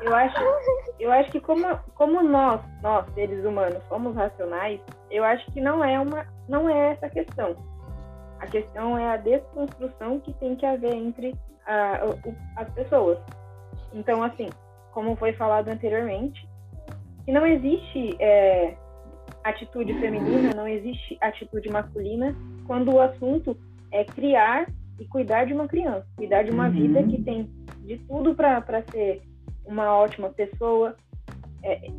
Eu 0.01 0.15
acho, 0.15 0.35
eu 0.99 1.11
acho 1.11 1.31
que 1.31 1.39
como, 1.39 1.65
como 1.95 2.23
nós, 2.23 2.61
nós, 2.81 3.05
seres 3.13 3.43
humanos, 3.45 3.83
somos 3.87 4.15
racionais, 4.15 4.79
eu 5.11 5.23
acho 5.23 5.45
que 5.51 5.61
não 5.61 5.83
é 5.83 5.99
uma, 5.99 6.25
não 6.47 6.67
é 6.69 6.91
essa 6.93 7.05
a 7.05 7.09
questão. 7.09 7.55
A 8.39 8.47
questão 8.47 8.97
é 8.97 9.11
a 9.11 9.17
desconstrução 9.17 10.19
que 10.21 10.33
tem 10.33 10.55
que 10.55 10.65
haver 10.65 10.93
entre 10.93 11.35
a- 11.67 11.99
o- 12.05 12.35
as 12.55 12.69
pessoas. 12.69 13.17
Então, 13.93 14.23
assim, 14.23 14.49
como 14.91 15.15
foi 15.17 15.33
falado 15.33 15.67
anteriormente, 15.67 16.48
que 17.25 17.31
não 17.31 17.45
existe 17.45 18.15
é, 18.19 18.75
atitude 19.43 19.93
feminina, 19.95 20.53
não 20.55 20.67
existe 20.67 21.17
atitude 21.21 21.69
masculina 21.69 22.35
quando 22.65 22.93
o 22.93 23.01
assunto 23.01 23.57
é 23.91 24.03
criar 24.03 24.67
e 24.99 25.05
cuidar 25.05 25.45
de 25.45 25.53
uma 25.53 25.67
criança, 25.67 26.05
cuidar 26.15 26.43
de 26.43 26.51
uma 26.51 26.65
Uhum. 26.65 26.71
vida 26.71 27.03
que 27.03 27.21
tem 27.23 27.49
de 27.83 27.97
tudo 27.99 28.35
para 28.35 28.83
ser 28.91 29.21
uma 29.65 29.95
ótima 29.95 30.29
pessoa, 30.29 30.95
é, 31.63 31.89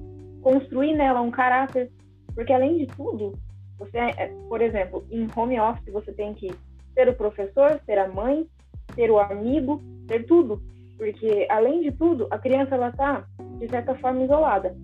construir 0.42 0.94
nela 0.94 1.20
um 1.20 1.30
caráter, 1.30 1.90
porque 2.34 2.52
além 2.52 2.78
de 2.78 2.86
tudo, 2.86 3.32
você, 3.78 3.98
é, 3.98 4.28
por 4.48 4.60
exemplo, 4.60 5.04
em 5.10 5.26
home 5.34 5.58
office 5.58 5.92
você 5.92 6.12
tem 6.12 6.34
que 6.34 6.50
ser 6.94 7.08
o 7.08 7.14
professor, 7.14 7.80
ser 7.86 7.98
a 7.98 8.08
mãe, 8.08 8.46
ser 8.94 9.10
o 9.10 9.18
amigo, 9.18 9.80
ser 10.08 10.26
tudo, 10.26 10.60
porque 10.96 11.46
além 11.48 11.82
de 11.82 11.92
tudo, 11.92 12.26
a 12.30 12.38
criança 12.38 12.74
ela 12.74 12.92
tá 12.92 13.24
de 13.58 13.68
certa 13.68 13.94
forma 13.96 14.22
isolada, 14.24 14.76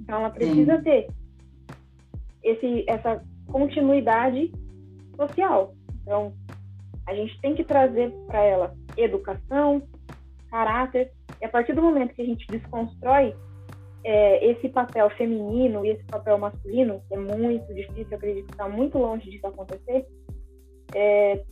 então 0.00 0.18
ela 0.18 0.30
precisa 0.30 0.80
ter 0.82 1.08
esse, 2.42 2.84
essa 2.88 3.22
continuidade 3.46 4.52
social. 5.16 5.74
Então 6.02 6.32
a 7.06 7.14
gente 7.14 7.38
tem 7.40 7.54
que 7.54 7.64
trazer 7.64 8.10
para 8.26 8.42
ela 8.42 8.74
educação, 8.96 9.82
caráter, 10.50 11.12
e 11.40 11.44
a 11.44 11.48
partir 11.48 11.74
do 11.74 11.82
momento 11.82 12.14
que 12.14 12.22
a 12.22 12.26
gente 12.26 12.46
desconstrói 12.46 13.34
é, 14.04 14.50
esse 14.50 14.68
papel 14.68 15.10
feminino 15.10 15.84
e 15.84 15.90
esse 15.90 16.04
papel 16.04 16.38
masculino, 16.38 17.02
que 17.08 17.14
é 17.14 17.18
muito 17.18 17.72
difícil, 17.74 18.16
acredito 18.16 18.46
que 18.46 18.52
está 18.52 18.68
muito 18.68 18.98
longe 18.98 19.30
disso 19.30 19.46
acontecer, 19.46 20.06
é, 20.94 21.44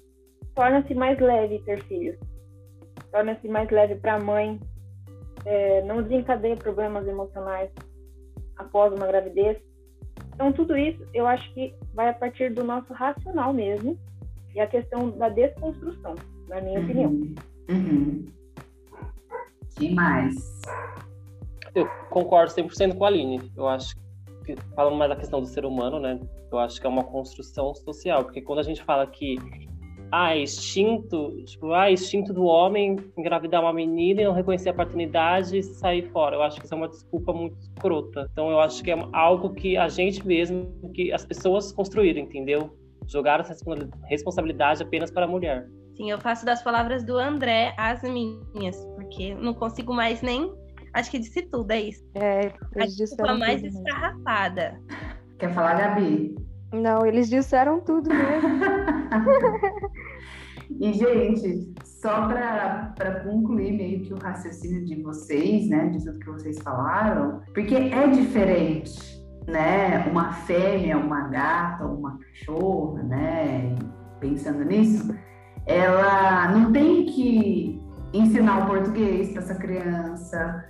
torna-se 0.55 0.95
mais 0.95 1.19
leve 1.19 1.59
ter 1.61 1.83
filhos. 1.85 2.17
Torna-se 3.11 3.49
mais 3.49 3.71
leve 3.71 3.95
para 3.97 4.15
a 4.15 4.21
mãe, 4.21 4.61
é, 5.45 5.83
não 5.83 6.03
desencadeia 6.03 6.57
problemas 6.57 7.07
emocionais 7.07 7.71
após 8.59 8.93
uma 8.93 9.07
gravidez. 9.07 9.57
Então, 10.35 10.53
tudo 10.53 10.77
isso 10.77 11.03
eu 11.15 11.27
acho 11.27 11.53
que 11.55 11.75
vai 11.95 12.09
a 12.09 12.13
partir 12.13 12.53
do 12.53 12.63
nosso 12.63 12.93
racional 12.93 13.53
mesmo 13.53 13.99
e 14.55 14.61
a 14.61 14.67
questão 14.67 15.11
da 15.11 15.29
desconstrução, 15.29 16.15
na 16.49 16.61
minha 16.61 16.81
opinião. 16.81 17.11
Uhum. 17.11 17.35
Uhum. 17.71 18.27
Que 19.77 19.95
mais? 19.95 20.63
Eu 21.75 21.89
concordo 22.11 22.53
100% 22.53 22.97
com 22.97 23.05
a 23.05 23.09
Aline. 23.09 23.53
Eu 23.57 23.69
acho 23.69 23.95
que, 24.45 24.57
falando 24.75 24.97
mais 24.97 25.11
da 25.11 25.17
questão 25.17 25.41
do 25.41 25.47
ser 25.47 25.65
humano, 25.65 26.01
né? 26.01 26.19
Eu 26.51 26.59
acho 26.59 26.81
que 26.81 26.87
é 26.87 26.91
uma 26.91 27.05
construção 27.05 27.75
social, 27.75 28.25
porque 28.25 28.41
quando 28.41 28.59
a 28.61 28.63
gente 28.63 28.83
fala 28.83 29.07
que 29.07 29.37
ah, 30.11 30.35
é 30.35 30.43
instinto, 30.43 31.43
tipo, 31.45 31.73
ah, 31.73 31.89
é 31.89 31.93
instinto 31.93 32.33
do 32.33 32.45
homem 32.45 32.97
engravidar 33.17 33.61
uma 33.61 33.73
menina 33.73 34.23
e 34.23 34.25
não 34.25 34.33
reconhecer 34.33 34.71
a 34.71 34.75
paternidade 34.75 35.59
e 35.59 35.63
sair 35.63 36.11
fora. 36.11 36.37
Eu 36.37 36.43
acho 36.43 36.59
que 36.59 36.65
isso 36.65 36.75
é 36.75 36.77
uma 36.77 36.89
desculpa 36.89 37.33
muito 37.33 37.59
escrota. 37.59 38.29
Então 38.33 38.51
eu 38.51 38.61
acho 38.61 38.83
que 38.83 38.91
é 38.91 38.97
algo 39.13 39.55
que 39.55 39.77
a 39.77 39.89
gente 39.89 40.27
mesmo, 40.27 40.73
que 40.95 41.13
as 41.13 41.25
pessoas 41.25 41.73
construíram, 41.73 42.21
entendeu? 42.21 42.77
Jogaram 43.07 43.43
essa 43.43 43.55
responsabilidade 44.05 44.83
apenas 44.83 45.11
para 45.11 45.25
a 45.25 45.29
mulher. 45.29 45.69
Sim, 45.97 46.11
eu 46.11 46.19
faço 46.19 46.47
das 46.47 46.63
palavras 46.63 47.03
do 47.03 47.17
André 47.17 47.75
as 47.77 48.03
minhas, 48.03 48.85
porque 48.95 49.35
não 49.35 49.53
consigo 49.53 49.93
mais 49.93 50.23
nem. 50.23 50.53
Acho 50.95 51.11
que 51.11 51.19
disse 51.19 51.43
tudo, 51.43 51.71
é 51.71 51.81
isso. 51.81 52.05
É, 52.15 52.53
A 52.77 52.87
desculpa 52.87 53.35
mais 53.35 53.63
escarrapada. 53.63 54.81
Quer 55.39 55.53
falar, 55.53 55.75
Gabi? 55.75 56.35
Não, 56.73 57.07
eles 57.07 57.29
disseram 57.29 57.81
tudo 57.81 58.09
mesmo. 58.11 58.49
E, 60.81 60.93
gente, 60.93 61.73
só 61.83 62.29
para 62.29 63.23
concluir 63.25 63.73
meio 63.73 64.03
que 64.03 64.13
o 64.13 64.19
raciocínio 64.19 64.85
de 64.85 65.03
vocês, 65.03 65.69
né, 65.69 65.89
de 65.89 66.05
tudo 66.05 66.19
que 66.19 66.31
vocês 66.31 66.59
falaram, 66.59 67.41
porque 67.55 67.75
é 67.75 68.07
diferente, 68.09 69.01
né, 69.47 70.07
uma 70.11 70.33
fêmea, 70.33 70.99
uma 70.99 71.23
gata, 71.29 71.87
uma 71.87 72.19
cachorra, 72.19 73.03
né, 73.03 73.75
pensando 74.21 74.63
nisso, 74.65 75.13
ela 75.67 76.53
não 76.53 76.71
tem 76.71 77.07
que 77.07 77.83
ensinar 78.13 78.65
o 78.65 78.67
português 78.67 79.31
para 79.33 79.43
essa 79.43 79.55
criança, 79.55 80.65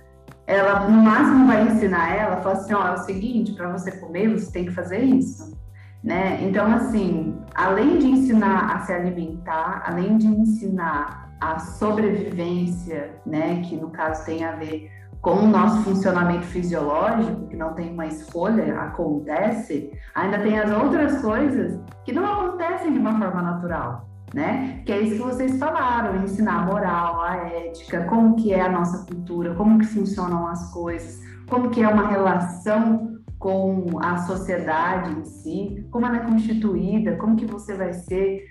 ela 0.47 0.87
no 0.89 1.03
máximo 1.03 1.45
vai 1.45 1.67
ensinar 1.67 2.15
ela, 2.15 2.37
falar 2.37 2.55
assim, 2.55 2.73
ó, 2.73 2.87
é 2.87 2.93
o 2.93 2.97
seguinte, 2.97 3.53
para 3.53 3.71
você 3.77 3.91
comer, 3.91 4.29
você 4.29 4.51
tem 4.51 4.65
que 4.65 4.71
fazer 4.71 5.03
isso 5.03 5.58
né? 6.03 6.39
Então, 6.41 6.73
assim, 6.73 7.37
além 7.53 7.97
de 7.97 8.07
ensinar 8.07 8.75
a 8.75 8.79
se 8.81 8.93
alimentar, 8.93 9.83
além 9.85 10.17
de 10.17 10.27
ensinar 10.27 11.29
a 11.39 11.59
sobrevivência, 11.59 13.11
né, 13.25 13.61
que 13.61 13.75
no 13.75 13.89
caso 13.89 14.25
tem 14.25 14.43
a 14.43 14.53
ver 14.53 14.91
com 15.21 15.31
o 15.31 15.47
nosso 15.47 15.83
funcionamento 15.83 16.45
fisiológico, 16.45 17.47
que 17.47 17.55
não 17.55 17.73
tem 17.73 17.93
uma 17.93 18.05
escolha, 18.07 18.79
acontece, 18.81 19.91
ainda 20.15 20.39
tem 20.39 20.57
as 20.57 20.71
outras 20.71 21.21
coisas 21.21 21.79
que 22.05 22.13
não 22.13 22.25
acontecem 22.25 22.93
de 22.93 22.99
uma 22.99 23.17
forma 23.17 23.41
natural, 23.41 24.07
né? 24.33 24.81
Que 24.85 24.93
é 24.93 25.01
isso 25.01 25.15
que 25.15 25.33
vocês 25.33 25.57
falaram, 25.59 26.23
ensinar 26.23 26.61
a 26.61 26.65
moral, 26.65 27.21
a 27.21 27.35
ética, 27.35 28.05
como 28.05 28.35
que 28.37 28.53
é 28.53 28.61
a 28.61 28.71
nossa 28.71 29.05
cultura, 29.05 29.53
como 29.55 29.79
que 29.79 29.87
funcionam 29.87 30.47
as 30.47 30.71
coisas, 30.71 31.19
como 31.49 31.69
que 31.69 31.83
é 31.83 31.87
uma 31.89 32.07
relação 32.07 33.08
com 33.39 33.97
a 34.03 34.17
sociedade 34.17 35.11
em 35.11 35.23
si, 35.23 35.87
como 35.89 36.05
ela 36.05 36.17
é 36.17 36.25
constituída, 36.25 37.15
como 37.15 37.37
que 37.37 37.45
você 37.45 37.73
vai 37.73 37.93
ser. 37.93 38.45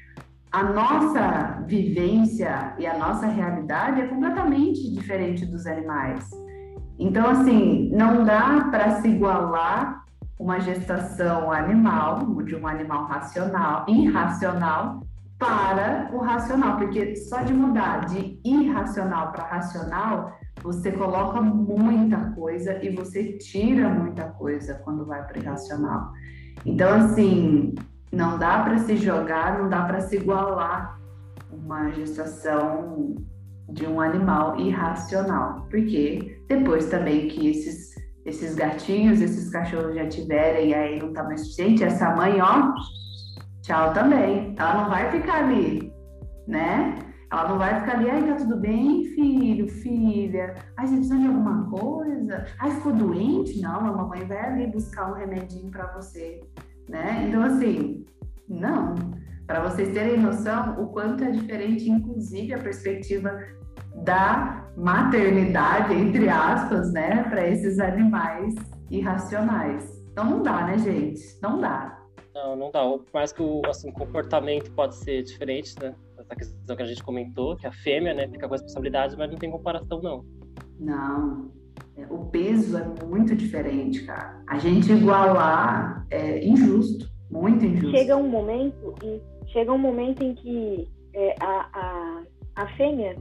A 0.50 0.62
nossa 0.62 1.62
vivência 1.66 2.75
e 2.78 2.87
a 2.87 2.97
nossa 2.97 3.26
realidade 3.26 4.00
é 4.00 4.07
completamente 4.07 4.90
diferente 4.90 5.45
dos 5.45 5.66
animais. 5.66 6.30
Então, 6.99 7.28
assim, 7.28 7.90
não 7.95 8.25
dá 8.25 8.66
para 8.71 9.02
se 9.02 9.09
igualar 9.09 10.04
uma 10.38 10.59
gestação 10.59 11.52
animal, 11.52 12.42
de 12.45 12.57
um 12.57 12.66
animal 12.66 13.04
racional, 13.04 13.85
irracional, 13.87 15.02
para 15.38 16.11
o 16.12 16.18
racional, 16.18 16.78
porque 16.78 17.14
só 17.14 17.42
de 17.42 17.52
mudar 17.52 18.07
de 18.07 18.40
irracional 18.45 19.30
para 19.30 19.45
racional 19.45 20.33
você 20.62 20.93
coloca 20.93 21.41
muita 21.41 22.19
coisa 22.33 22.83
e 22.85 22.95
você 22.95 23.33
tira 23.38 23.88
muita 23.88 24.25
coisa 24.25 24.75
quando 24.85 25.05
vai 25.07 25.27
para 25.27 25.38
irracional. 25.38 26.12
Então, 26.65 26.93
assim, 26.93 27.75
não 28.12 28.38
dá 28.38 28.62
para 28.62 28.79
se 28.79 28.97
jogar, 28.97 29.59
não 29.59 29.69
dá 29.69 29.83
para 29.85 30.00
se 30.00 30.17
igualar 30.17 30.99
uma 31.53 31.91
gestação 31.91 33.15
de 33.69 33.87
um 33.87 34.00
animal 34.00 34.59
irracional, 34.59 35.67
porque 35.71 36.43
depois 36.49 36.87
também 36.87 37.29
que 37.29 37.49
esses 37.49 37.88
esses 38.29 38.55
gatinhos, 38.55 39.21
esses 39.21 39.49
cachorros 39.50 39.95
já 39.95 40.07
tiverem 40.07 40.75
aí 40.75 40.99
não 41.00 41.12
tá 41.12 41.25
mais 41.25 41.41
suficiente, 41.41 41.83
essa 41.83 42.15
mãe, 42.15 42.41
ó, 42.41 42.75
tchau 43.62 43.93
também. 43.95 44.55
Ela 44.59 44.83
não 44.83 44.91
vai 44.91 45.11
ficar 45.11 45.45
ali, 45.45 45.93
né? 46.47 46.95
Ela 47.31 47.49
não 47.49 47.59
vai 47.59 47.81
ficar 47.81 47.99
ali, 47.99 48.11
ai, 48.11 48.27
tá 48.27 48.37
tudo 48.37 48.57
bem, 48.57 49.05
filho, 49.15 49.69
filha? 49.69 50.55
Ai, 50.77 50.87
você 50.87 50.95
precisa 50.95 51.19
de 51.19 51.27
alguma 51.27 51.69
coisa? 51.69 52.47
Ai, 52.59 52.71
ficou 52.71 52.93
doente? 52.93 53.61
Não, 53.61 53.81
a 53.81 53.93
mamãe 53.93 54.25
vai 54.25 54.39
ali 54.39 54.67
buscar 54.67 55.11
um 55.11 55.15
remedinho 55.15 55.71
para 55.71 55.93
você, 55.93 56.41
né? 56.89 57.27
Então, 57.29 57.43
assim, 57.43 58.07
não. 58.49 58.95
Para 59.47 59.69
vocês 59.69 59.93
terem 59.93 60.19
noção 60.19 60.81
o 60.83 60.87
quanto 60.89 61.23
é 61.25 61.31
diferente, 61.31 61.91
inclusive, 61.91 62.55
a 62.55 62.59
perspectiva 62.59 63.39
da 64.05 64.65
maternidade, 64.77 65.93
entre 65.95 66.29
aspas, 66.29 66.93
né, 66.93 67.25
para 67.25 67.47
esses 67.47 67.79
animais 67.79 68.55
irracionais. 68.91 70.03
Então 70.13 70.25
não 70.25 70.43
dá, 70.43 70.67
né, 70.67 70.79
gente? 70.79 71.21
Não 71.43 71.61
dá. 71.61 71.99
Não, 72.35 72.57
não 72.57 72.71
dá. 72.71 72.81
Por 72.81 73.05
mais 73.13 73.33
que 73.33 73.43
o 73.43 73.63
assim, 73.67 73.91
comportamento 73.91 74.71
pode 74.73 74.95
ser 74.97 75.23
diferente, 75.23 75.75
né? 75.81 75.95
Essa 76.29 76.37
questão 76.37 76.77
que 76.77 76.83
a 76.83 76.87
gente 76.87 77.03
comentou, 77.03 77.57
que 77.57 77.67
a 77.67 77.73
fêmea, 77.73 78.13
né, 78.13 78.29
fica 78.29 78.47
com 78.47 78.55
a 78.55 78.57
responsabilidade, 78.57 79.17
mas 79.17 79.31
não 79.31 79.39
tem 79.39 79.51
comparação, 79.51 80.03
não. 80.03 80.25
Não. 80.79 81.51
É, 81.97 82.07
o 82.11 82.27
peso 82.27 82.77
é 82.77 83.05
muito 83.05 83.35
diferente, 83.35 84.05
cara. 84.05 84.43
A 84.47 84.59
gente 84.59 84.93
igualar 84.93 86.07
é 86.11 86.45
injusto, 86.47 87.09
muito 87.31 87.65
injusto. 87.65 87.97
Chega 87.97 88.17
um 88.17 88.29
momento 88.29 88.95
em, 89.03 89.21
chega 89.49 89.73
um 89.73 89.79
momento 89.79 90.23
em 90.23 90.35
que 90.35 90.89
é, 91.15 91.35
a, 91.41 91.69
a, 91.73 92.63
a 92.63 92.69
fêmea 92.77 93.17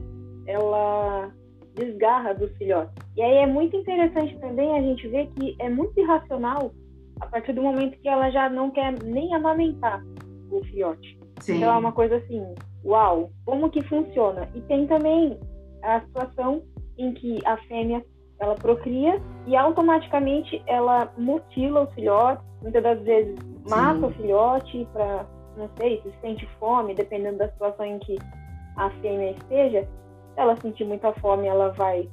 ela 0.46 1.32
desgarra 1.74 2.34
dos 2.34 2.50
filhotes. 2.56 2.94
E 3.16 3.22
aí 3.22 3.36
é 3.38 3.46
muito 3.46 3.76
interessante 3.76 4.38
também 4.38 4.76
a 4.76 4.82
gente 4.82 5.08
ver 5.08 5.28
que 5.28 5.56
é 5.58 5.70
muito 5.70 5.98
irracional 5.98 6.72
a 7.20 7.26
partir 7.26 7.52
do 7.52 7.62
momento 7.62 7.98
que 7.98 8.08
ela 8.08 8.30
já 8.30 8.48
não 8.48 8.70
quer 8.70 8.94
nem 9.02 9.34
amamentar 9.34 10.04
o 10.50 10.62
filhote. 10.64 11.18
Sim. 11.40 11.56
Então 11.56 11.72
é 11.72 11.78
uma 11.78 11.92
coisa 11.92 12.16
assim, 12.16 12.42
uau, 12.84 13.30
como 13.44 13.70
que 13.70 13.82
funciona? 13.82 14.48
E 14.54 14.60
tem 14.62 14.86
também 14.86 15.38
a 15.82 16.00
situação 16.00 16.62
em 16.96 17.12
que 17.14 17.38
a 17.46 17.56
fêmea 17.68 18.04
ela 18.40 18.54
procria 18.54 19.20
e 19.46 19.56
automaticamente 19.56 20.62
ela 20.66 21.12
mutila 21.16 21.82
o 21.82 21.86
filhote, 21.88 22.42
muitas 22.62 22.82
das 22.82 23.00
vezes 23.02 23.36
mata 23.68 23.98
Sim. 23.98 24.06
o 24.06 24.10
filhote 24.10 24.88
para, 24.92 25.26
não 25.56 25.68
sei, 25.76 26.00
se 26.02 26.12
sente 26.20 26.46
fome, 26.58 26.94
dependendo 26.94 27.38
da 27.38 27.48
situação 27.48 27.84
em 27.84 27.98
que 27.98 28.16
a 28.76 28.90
fêmea 29.00 29.32
esteja, 29.32 29.88
ela 30.36 30.56
sentir 30.56 30.84
muita 30.84 31.12
fome, 31.14 31.48
ela 31.48 31.70
vai 31.70 32.08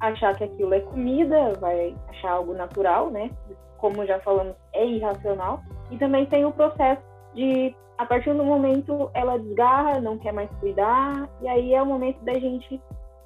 achar 0.00 0.36
que 0.36 0.44
aquilo 0.44 0.74
é 0.74 0.80
comida, 0.80 1.52
vai 1.60 1.94
achar 2.08 2.32
algo 2.32 2.52
natural, 2.52 3.10
né? 3.10 3.30
Como 3.78 4.04
já 4.04 4.20
falamos, 4.20 4.54
é 4.74 4.84
irracional. 4.84 5.62
E 5.90 5.96
também 5.96 6.26
tem 6.26 6.44
o 6.44 6.52
processo 6.52 7.02
de, 7.34 7.74
a 7.98 8.06
partir 8.06 8.34
do 8.34 8.44
momento, 8.44 9.10
ela 9.14 9.38
desgarra, 9.38 10.00
não 10.00 10.18
quer 10.18 10.32
mais 10.32 10.50
cuidar, 10.60 11.28
e 11.40 11.48
aí 11.48 11.74
é 11.74 11.82
o 11.82 11.86
momento 11.86 12.22
da 12.24 12.34
gente 12.34 12.80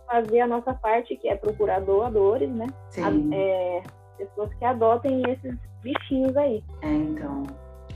fazer 0.06 0.40
a 0.40 0.46
nossa 0.46 0.72
parte, 0.74 1.16
que 1.16 1.28
é 1.28 1.36
procurar 1.36 1.80
doadores, 1.80 2.50
né? 2.50 2.66
Sim. 2.90 3.30
é, 3.34 3.82
pessoas 4.16 4.52
que 4.54 4.64
adotem 4.64 5.22
esses 5.28 5.58
bichinhos 5.82 6.36
aí. 6.36 6.62
É, 6.82 6.88
então. 6.88 7.42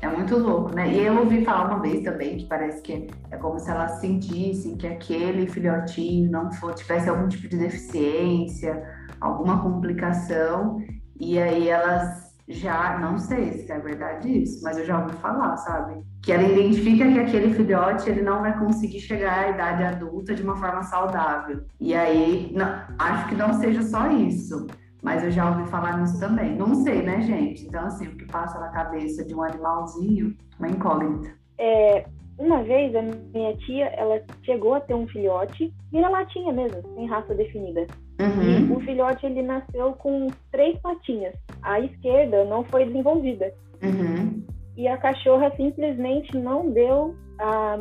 É 0.02 0.08
muito 0.08 0.38
louco, 0.38 0.74
né? 0.74 0.88
E 0.88 1.04
eu 1.04 1.18
ouvi 1.18 1.44
falar 1.44 1.66
uma 1.66 1.80
vez 1.80 2.02
também 2.02 2.38
que 2.38 2.46
parece 2.46 2.80
que 2.80 3.06
é 3.30 3.36
como 3.36 3.58
se 3.58 3.70
elas 3.70 4.00
sentissem 4.00 4.74
que 4.74 4.86
aquele 4.86 5.46
filhotinho 5.46 6.30
não 6.30 6.50
for, 6.52 6.74
tivesse 6.74 7.10
algum 7.10 7.28
tipo 7.28 7.46
de 7.48 7.58
deficiência, 7.58 8.82
alguma 9.20 9.62
complicação, 9.62 10.82
e 11.18 11.38
aí 11.38 11.68
elas 11.68 12.29
já, 12.50 12.98
não 12.98 13.16
sei 13.16 13.52
se 13.52 13.70
é 13.70 13.78
verdade 13.78 14.42
isso, 14.42 14.62
mas 14.62 14.76
eu 14.76 14.84
já 14.84 15.00
ouvi 15.00 15.14
falar, 15.16 15.56
sabe? 15.56 16.02
Que 16.20 16.32
ela 16.32 16.42
identifica 16.42 17.10
que 17.10 17.18
aquele 17.18 17.54
filhote 17.54 18.10
ele 18.10 18.22
não 18.22 18.40
vai 18.40 18.58
conseguir 18.58 19.00
chegar 19.00 19.44
à 19.44 19.50
idade 19.50 19.84
adulta 19.84 20.34
de 20.34 20.42
uma 20.42 20.56
forma 20.56 20.82
saudável. 20.82 21.62
E 21.80 21.94
aí, 21.94 22.52
não, 22.54 22.66
acho 22.98 23.28
que 23.28 23.34
não 23.36 23.54
seja 23.54 23.82
só 23.82 24.10
isso, 24.10 24.66
mas 25.02 25.22
eu 25.22 25.30
já 25.30 25.48
ouvi 25.48 25.70
falar 25.70 25.98
nisso 25.98 26.18
também. 26.18 26.56
Não 26.56 26.74
sei, 26.74 27.02
né, 27.02 27.20
gente? 27.22 27.66
Então, 27.66 27.86
assim, 27.86 28.08
o 28.08 28.16
que 28.16 28.26
passa 28.26 28.58
na 28.58 28.68
cabeça 28.68 29.24
de 29.24 29.34
um 29.34 29.42
animalzinho, 29.42 30.36
uma 30.58 30.68
incógnita. 30.68 31.32
É, 31.56 32.04
uma 32.36 32.62
vez 32.62 32.94
a 32.96 33.02
minha 33.02 33.56
tia, 33.58 33.86
ela 33.96 34.20
chegou 34.42 34.74
a 34.74 34.80
ter 34.80 34.94
um 34.94 35.06
filhote, 35.06 35.72
vira-latinha 35.92 36.52
mesmo, 36.52 36.82
sem 36.94 37.06
raça 37.06 37.34
definida. 37.34 37.86
Uhum. 38.20 38.76
O 38.76 38.80
filhote, 38.80 39.26
ele 39.26 39.42
nasceu 39.42 39.92
com 39.94 40.28
três 40.52 40.78
patinhas. 40.80 41.34
A 41.62 41.80
esquerda 41.80 42.44
não 42.44 42.64
foi 42.64 42.84
desenvolvida. 42.84 43.52
Uhum. 43.82 44.42
E 44.76 44.86
a 44.86 44.96
cachorra 44.96 45.52
simplesmente 45.56 46.36
não 46.36 46.70
deu 46.70 47.14
ah, 47.38 47.76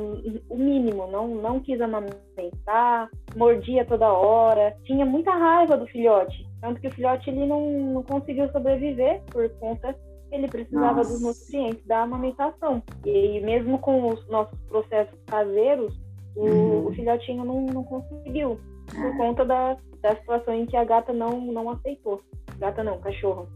o 0.49 0.57
mínimo, 0.57 1.07
não, 1.07 1.27
não 1.27 1.59
quis 1.59 1.79
amamentar, 1.81 3.09
mordia 3.35 3.85
toda 3.85 4.11
hora, 4.11 4.75
tinha 4.85 5.05
muita 5.05 5.31
raiva 5.31 5.77
do 5.77 5.87
filhote. 5.87 6.47
Tanto 6.61 6.79
que 6.81 6.87
o 6.87 6.91
filhote 6.91 7.29
ele 7.29 7.45
não, 7.45 7.69
não 7.93 8.03
conseguiu 8.03 8.49
sobreviver 8.51 9.21
por 9.31 9.49
conta 9.59 9.95
ele 10.31 10.47
precisava 10.47 10.97
Nossa. 10.97 11.11
dos 11.11 11.21
nutrientes 11.21 11.85
da 11.85 12.03
amamentação. 12.03 12.83
E 13.05 13.39
mesmo 13.41 13.79
com 13.79 14.09
os 14.09 14.27
nossos 14.27 14.59
processos 14.67 15.19
caseiros, 15.25 15.99
o, 16.35 16.45
uhum. 16.45 16.87
o 16.87 16.93
filhotinho 16.93 17.43
não, 17.43 17.61
não 17.65 17.83
conseguiu, 17.83 18.59
por 18.91 19.05
é. 19.05 19.17
conta 19.17 19.45
da, 19.45 19.77
da 20.01 20.15
situação 20.15 20.53
em 20.53 20.65
que 20.65 20.77
a 20.77 20.83
gata 20.83 21.13
não, 21.13 21.39
não 21.41 21.69
aceitou. 21.69 22.21
Gata 22.57 22.83
não, 22.83 22.99
cachorro. 22.99 23.47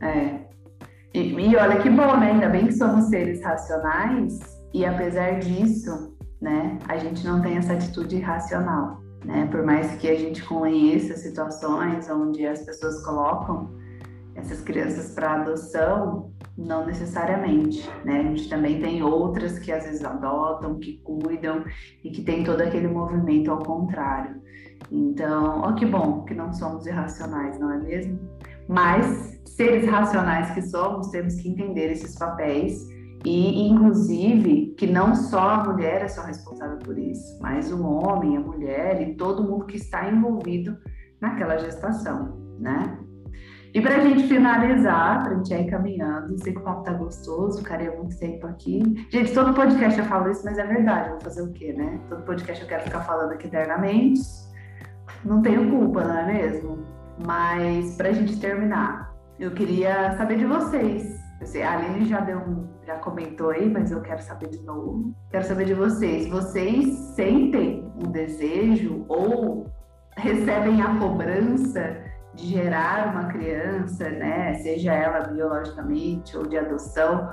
É. 0.00 0.40
E, 1.14 1.20
e 1.20 1.56
olha 1.56 1.80
que 1.80 1.90
bom, 1.90 2.16
né? 2.16 2.32
Ainda 2.32 2.48
bem 2.48 2.66
que 2.66 2.72
somos 2.72 3.04
seres 3.06 3.42
racionais 3.42 4.40
e 4.72 4.84
apesar 4.84 5.38
disso, 5.38 6.16
né, 6.40 6.78
a 6.88 6.96
gente 6.96 7.24
não 7.26 7.42
tem 7.42 7.56
essa 7.56 7.74
atitude 7.74 8.16
irracional. 8.16 9.02
Né? 9.24 9.46
Por 9.50 9.62
mais 9.62 9.94
que 9.96 10.08
a 10.08 10.18
gente 10.18 10.42
conheça 10.44 11.16
situações 11.16 12.08
onde 12.10 12.44
as 12.46 12.64
pessoas 12.64 13.04
colocam 13.04 13.70
essas 14.34 14.60
crianças 14.62 15.14
para 15.14 15.34
adoção, 15.34 16.32
não 16.56 16.86
necessariamente, 16.86 17.88
né? 18.04 18.20
A 18.20 18.22
gente 18.22 18.48
também 18.48 18.80
tem 18.80 19.02
outras 19.02 19.58
que 19.58 19.70
às 19.70 19.84
vezes 19.84 20.04
adotam, 20.04 20.78
que 20.78 20.98
cuidam 21.04 21.64
e 22.02 22.10
que 22.10 22.22
tem 22.22 22.42
todo 22.42 22.62
aquele 22.62 22.88
movimento 22.88 23.50
ao 23.50 23.58
contrário. 23.58 24.40
Então, 24.90 25.60
ó 25.60 25.72
que 25.72 25.86
bom 25.86 26.24
que 26.24 26.34
não 26.34 26.52
somos 26.52 26.86
irracionais, 26.86 27.58
não 27.58 27.72
é 27.72 27.78
mesmo? 27.78 28.18
Mas 28.68 29.40
seres 29.44 29.88
racionais 29.88 30.50
que 30.52 30.62
somos, 30.62 31.08
temos 31.08 31.34
que 31.36 31.48
entender 31.48 31.92
esses 31.92 32.16
papéis 32.16 32.86
e, 33.24 33.68
inclusive, 33.68 34.74
que 34.76 34.86
não 34.86 35.14
só 35.14 35.50
a 35.50 35.64
mulher 35.64 36.02
é 36.02 36.08
só 36.08 36.22
responsável 36.22 36.78
por 36.78 36.98
isso, 36.98 37.38
mas 37.40 37.70
o 37.70 37.82
homem, 37.82 38.36
a 38.36 38.40
mulher 38.40 39.00
e 39.00 39.14
todo 39.14 39.44
mundo 39.44 39.66
que 39.66 39.76
está 39.76 40.10
envolvido 40.10 40.76
naquela 41.20 41.56
gestação, 41.56 42.36
né? 42.58 42.98
E 43.74 43.80
para 43.80 43.96
a 43.96 44.00
gente 44.00 44.24
finalizar, 44.24 45.22
para 45.22 45.32
a 45.32 45.36
gente 45.36 45.54
ir 45.54 45.70
caminhando, 45.70 46.38
sei 46.42 46.52
que 46.52 46.58
o 46.58 46.62
papo 46.62 46.82
tá 46.82 46.92
gostoso, 46.92 47.58
ficaria 47.58 47.90
muito 47.92 48.18
tempo 48.18 48.46
aqui. 48.46 48.82
Gente, 49.08 49.32
todo 49.32 49.54
podcast 49.54 49.98
eu 49.98 50.04
falo 50.04 50.30
isso, 50.30 50.44
mas 50.44 50.58
é 50.58 50.66
verdade, 50.66 51.10
vou 51.10 51.20
fazer 51.20 51.42
o 51.42 51.52
quê, 51.52 51.72
né? 51.72 51.98
Todo 52.08 52.22
podcast 52.24 52.62
eu 52.62 52.68
quero 52.68 52.84
ficar 52.84 53.00
falando 53.00 53.32
aqui 53.32 53.46
eternamente. 53.46 54.20
Não 55.24 55.42
tenho 55.42 55.70
culpa, 55.70 56.04
não 56.04 56.16
é 56.16 56.26
mesmo? 56.26 56.78
Mas 57.24 57.96
para 57.96 58.08
a 58.08 58.12
gente 58.12 58.40
terminar, 58.40 59.14
eu 59.38 59.52
queria 59.52 60.16
saber 60.16 60.38
de 60.38 60.44
vocês 60.44 61.22
a 61.62 61.72
Aline 61.72 62.04
já 62.04 62.20
deu 62.20 62.38
um, 62.38 62.68
já 62.86 62.96
comentou 62.98 63.50
aí, 63.50 63.68
mas 63.68 63.90
eu 63.90 64.00
quero 64.00 64.22
saber 64.22 64.48
de 64.48 64.62
novo. 64.62 65.12
Quero 65.30 65.44
saber 65.44 65.64
de 65.64 65.74
vocês. 65.74 66.28
Vocês 66.28 66.86
sentem 67.16 67.90
um 67.96 68.10
desejo 68.10 69.04
ou 69.08 69.66
recebem 70.16 70.80
a 70.80 70.98
cobrança 70.98 71.96
de 72.34 72.46
gerar 72.46 73.12
uma 73.12 73.24
criança, 73.24 74.08
né? 74.08 74.54
Seja 74.54 74.92
ela 74.92 75.26
biologicamente 75.26 76.36
ou 76.36 76.46
de 76.46 76.56
adoção. 76.56 77.30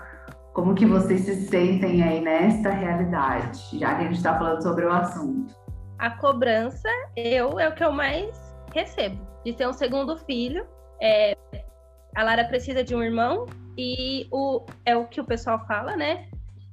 Como 0.54 0.74
que 0.74 0.86
vocês 0.86 1.22
se 1.22 1.48
sentem 1.48 2.02
aí 2.04 2.22
nesta 2.22 2.70
realidade, 2.72 3.78
já 3.78 3.96
que 3.96 4.02
a 4.02 4.06
gente 4.06 4.18
está 4.18 4.38
falando 4.38 4.62
sobre 4.64 4.86
o 4.86 4.92
assunto? 4.92 5.54
A 6.00 6.10
cobrança, 6.12 6.90
eu 7.16 7.60
é 7.60 7.68
o 7.68 7.76
que 7.76 7.84
eu 7.84 7.92
mais 7.92 8.56
recebo 8.74 9.28
de 9.44 9.52
ter 9.54 9.68
um 9.68 9.74
segundo 9.74 10.18
filho. 10.18 10.66
É, 11.02 11.36
a 12.16 12.24
Lara 12.24 12.46
precisa 12.46 12.82
de 12.84 12.96
um 12.96 13.04
irmão 13.04 13.46
e 13.78 14.28
o, 14.32 14.66
é 14.86 14.96
o 14.96 15.08
que 15.08 15.20
o 15.20 15.26
pessoal 15.26 15.66
fala, 15.68 15.98
né? 15.98 16.30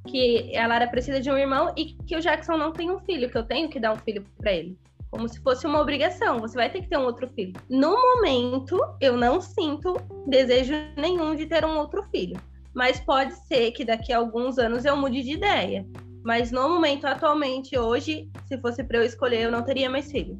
Que 0.06 0.56
a 0.56 0.66
Lara 0.68 0.86
precisa 0.86 1.20
de 1.20 1.28
um 1.28 1.36
irmão 1.36 1.72
e 1.76 1.94
que 2.06 2.16
o 2.16 2.20
Jackson 2.20 2.56
não 2.56 2.72
tem 2.72 2.90
um 2.90 3.00
filho, 3.00 3.28
que 3.28 3.36
eu 3.36 3.44
tenho 3.44 3.68
que 3.68 3.80
dar 3.80 3.92
um 3.92 3.96
filho 3.96 4.24
para 4.38 4.52
ele. 4.52 4.78
Como 5.10 5.28
se 5.28 5.40
fosse 5.40 5.66
uma 5.66 5.80
obrigação, 5.80 6.38
você 6.38 6.56
vai 6.56 6.70
ter 6.70 6.82
que 6.82 6.88
ter 6.88 6.98
um 6.98 7.04
outro 7.04 7.28
filho. 7.28 7.52
No 7.68 7.90
momento, 7.90 8.78
eu 9.00 9.16
não 9.16 9.40
sinto 9.40 9.94
desejo 10.28 10.72
nenhum 10.96 11.34
de 11.34 11.46
ter 11.46 11.64
um 11.64 11.76
outro 11.78 12.02
filho. 12.04 12.36
mas 12.76 13.00
pode 13.00 13.32
ser 13.46 13.72
que 13.72 13.86
daqui 13.86 14.12
a 14.12 14.18
alguns 14.18 14.58
anos 14.58 14.84
eu 14.84 14.94
mude 14.98 15.22
de 15.22 15.32
ideia. 15.32 15.86
Mas 16.26 16.50
no 16.50 16.68
momento, 16.68 17.04
atualmente, 17.04 17.78
hoje, 17.78 18.28
se 18.46 18.58
fosse 18.58 18.82
para 18.82 18.98
eu 18.98 19.04
escolher, 19.04 19.42
eu 19.42 19.50
não 19.52 19.62
teria 19.62 19.88
mais 19.88 20.10
filho. 20.10 20.36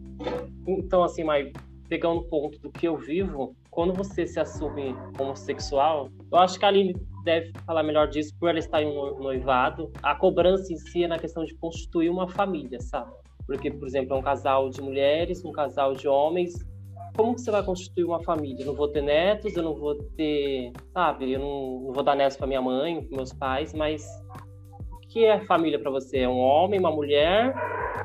Então, 0.67 1.05
assim, 1.05 1.23
Mai, 1.23 1.53
pegando 1.89 2.23
o 2.23 2.25
ponto 2.25 2.59
do 2.59 2.73
que 2.73 2.89
eu 2.89 2.97
vivo, 2.97 3.55
quando 3.71 3.95
você 3.95 4.27
se 4.27 4.41
assume 4.41 4.97
homossexual, 5.17 6.11
eu 6.33 6.39
acho 6.39 6.59
que 6.59 6.65
a 6.65 6.69
Aline 6.69 6.97
deve 7.23 7.53
falar 7.65 7.85
melhor 7.85 8.09
disso 8.09 8.35
por 8.41 8.49
ela 8.49 8.59
estar 8.59 8.83
em 8.83 8.89
um 8.89 9.17
noivado. 9.21 9.93
A 10.03 10.13
cobrança 10.17 10.73
em 10.73 10.77
si 10.77 11.05
é 11.05 11.07
na 11.07 11.21
questão 11.21 11.45
de 11.45 11.55
constituir 11.55 12.11
uma 12.11 12.27
família, 12.27 12.81
sabe? 12.81 13.13
Porque, 13.47 13.71
por 13.71 13.87
exemplo, 13.87 14.17
é 14.17 14.19
um 14.19 14.23
casal 14.23 14.69
de 14.69 14.83
mulheres, 14.83 15.45
um 15.45 15.53
casal 15.53 15.93
de 15.93 16.09
homens. 16.09 16.53
Como 17.17 17.37
que 17.37 17.43
você 17.43 17.53
vai 17.53 17.63
constituir 17.63 18.03
uma 18.03 18.21
família? 18.25 18.63
Eu 18.63 18.67
não 18.67 18.75
vou 18.75 18.89
ter 18.89 19.03
netos, 19.03 19.57
eu 19.57 19.63
não 19.63 19.77
vou 19.77 19.95
ter, 20.17 20.73
sabe? 20.93 21.31
Eu 21.31 21.39
não, 21.39 21.81
não 21.85 21.93
vou 21.93 22.03
dar 22.03 22.17
netos 22.17 22.37
para 22.37 22.49
minha 22.49 22.61
mãe, 22.61 23.05
para 23.05 23.17
meus 23.17 23.33
pais, 23.33 23.73
mas 23.73 24.05
que 25.09 25.25
é 25.25 25.41
família 25.41 25.79
para 25.79 25.91
você? 25.91 26.19
É 26.19 26.29
um 26.29 26.39
homem, 26.39 26.79
uma 26.79 26.91
mulher, 26.91 27.55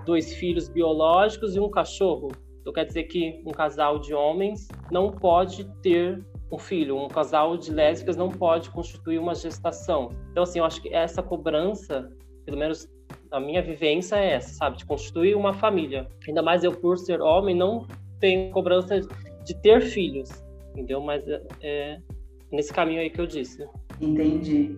dois 0.06 0.34
filhos 0.34 0.70
biológicos 0.70 1.56
e 1.56 1.60
um 1.60 1.70
cachorro? 1.70 2.30
Então 2.62 2.72
quer 2.72 2.86
dizer 2.86 3.04
que 3.04 3.42
um 3.46 3.52
casal 3.52 4.00
de 4.00 4.14
homens 4.14 4.68
não 4.92 5.12
pode 5.12 5.66
ter 5.82 6.24
um 6.52 6.60
filho, 6.60 6.98
um 6.98 7.08
casal 7.08 7.58
de 7.58 7.72
lésbicas 7.72 8.16
não 8.16 8.30
pode 8.30 8.70
constituir 8.70 9.18
uma 9.18 9.34
gestação. 9.34 10.10
Então 10.32 10.44
assim, 10.44 10.60
eu 10.60 10.66
acho 10.66 10.82
que 10.82 10.94
essa 10.94 11.24
cobrança, 11.24 12.12
pelo 12.46 12.58
menos 12.58 12.88
a 13.32 13.40
minha 13.40 13.62
vivência 13.62 14.16
é 14.16 14.34
essa, 14.34 14.54
sabe, 14.54 14.78
de 14.78 14.86
constituir 14.86 15.36
uma 15.36 15.54
família. 15.54 16.08
Ainda 16.28 16.42
mais 16.42 16.64
eu 16.64 16.72
por 16.72 16.98
ser 16.98 17.22
homem 17.22 17.56
não 17.56 17.88
tenho 18.20 18.52
cobrança 18.52 19.00
de 19.44 19.56
ter 19.62 19.82
filhos, 19.82 20.30
entendeu? 20.72 21.02
Mas 21.02 21.28
é, 21.28 21.42
é 21.62 22.00
nesse 22.52 22.72
caminho 22.72 23.00
aí 23.00 23.10
que 23.10 23.20
eu 23.20 23.26
disse. 23.26 23.68
Entendi 24.00 24.78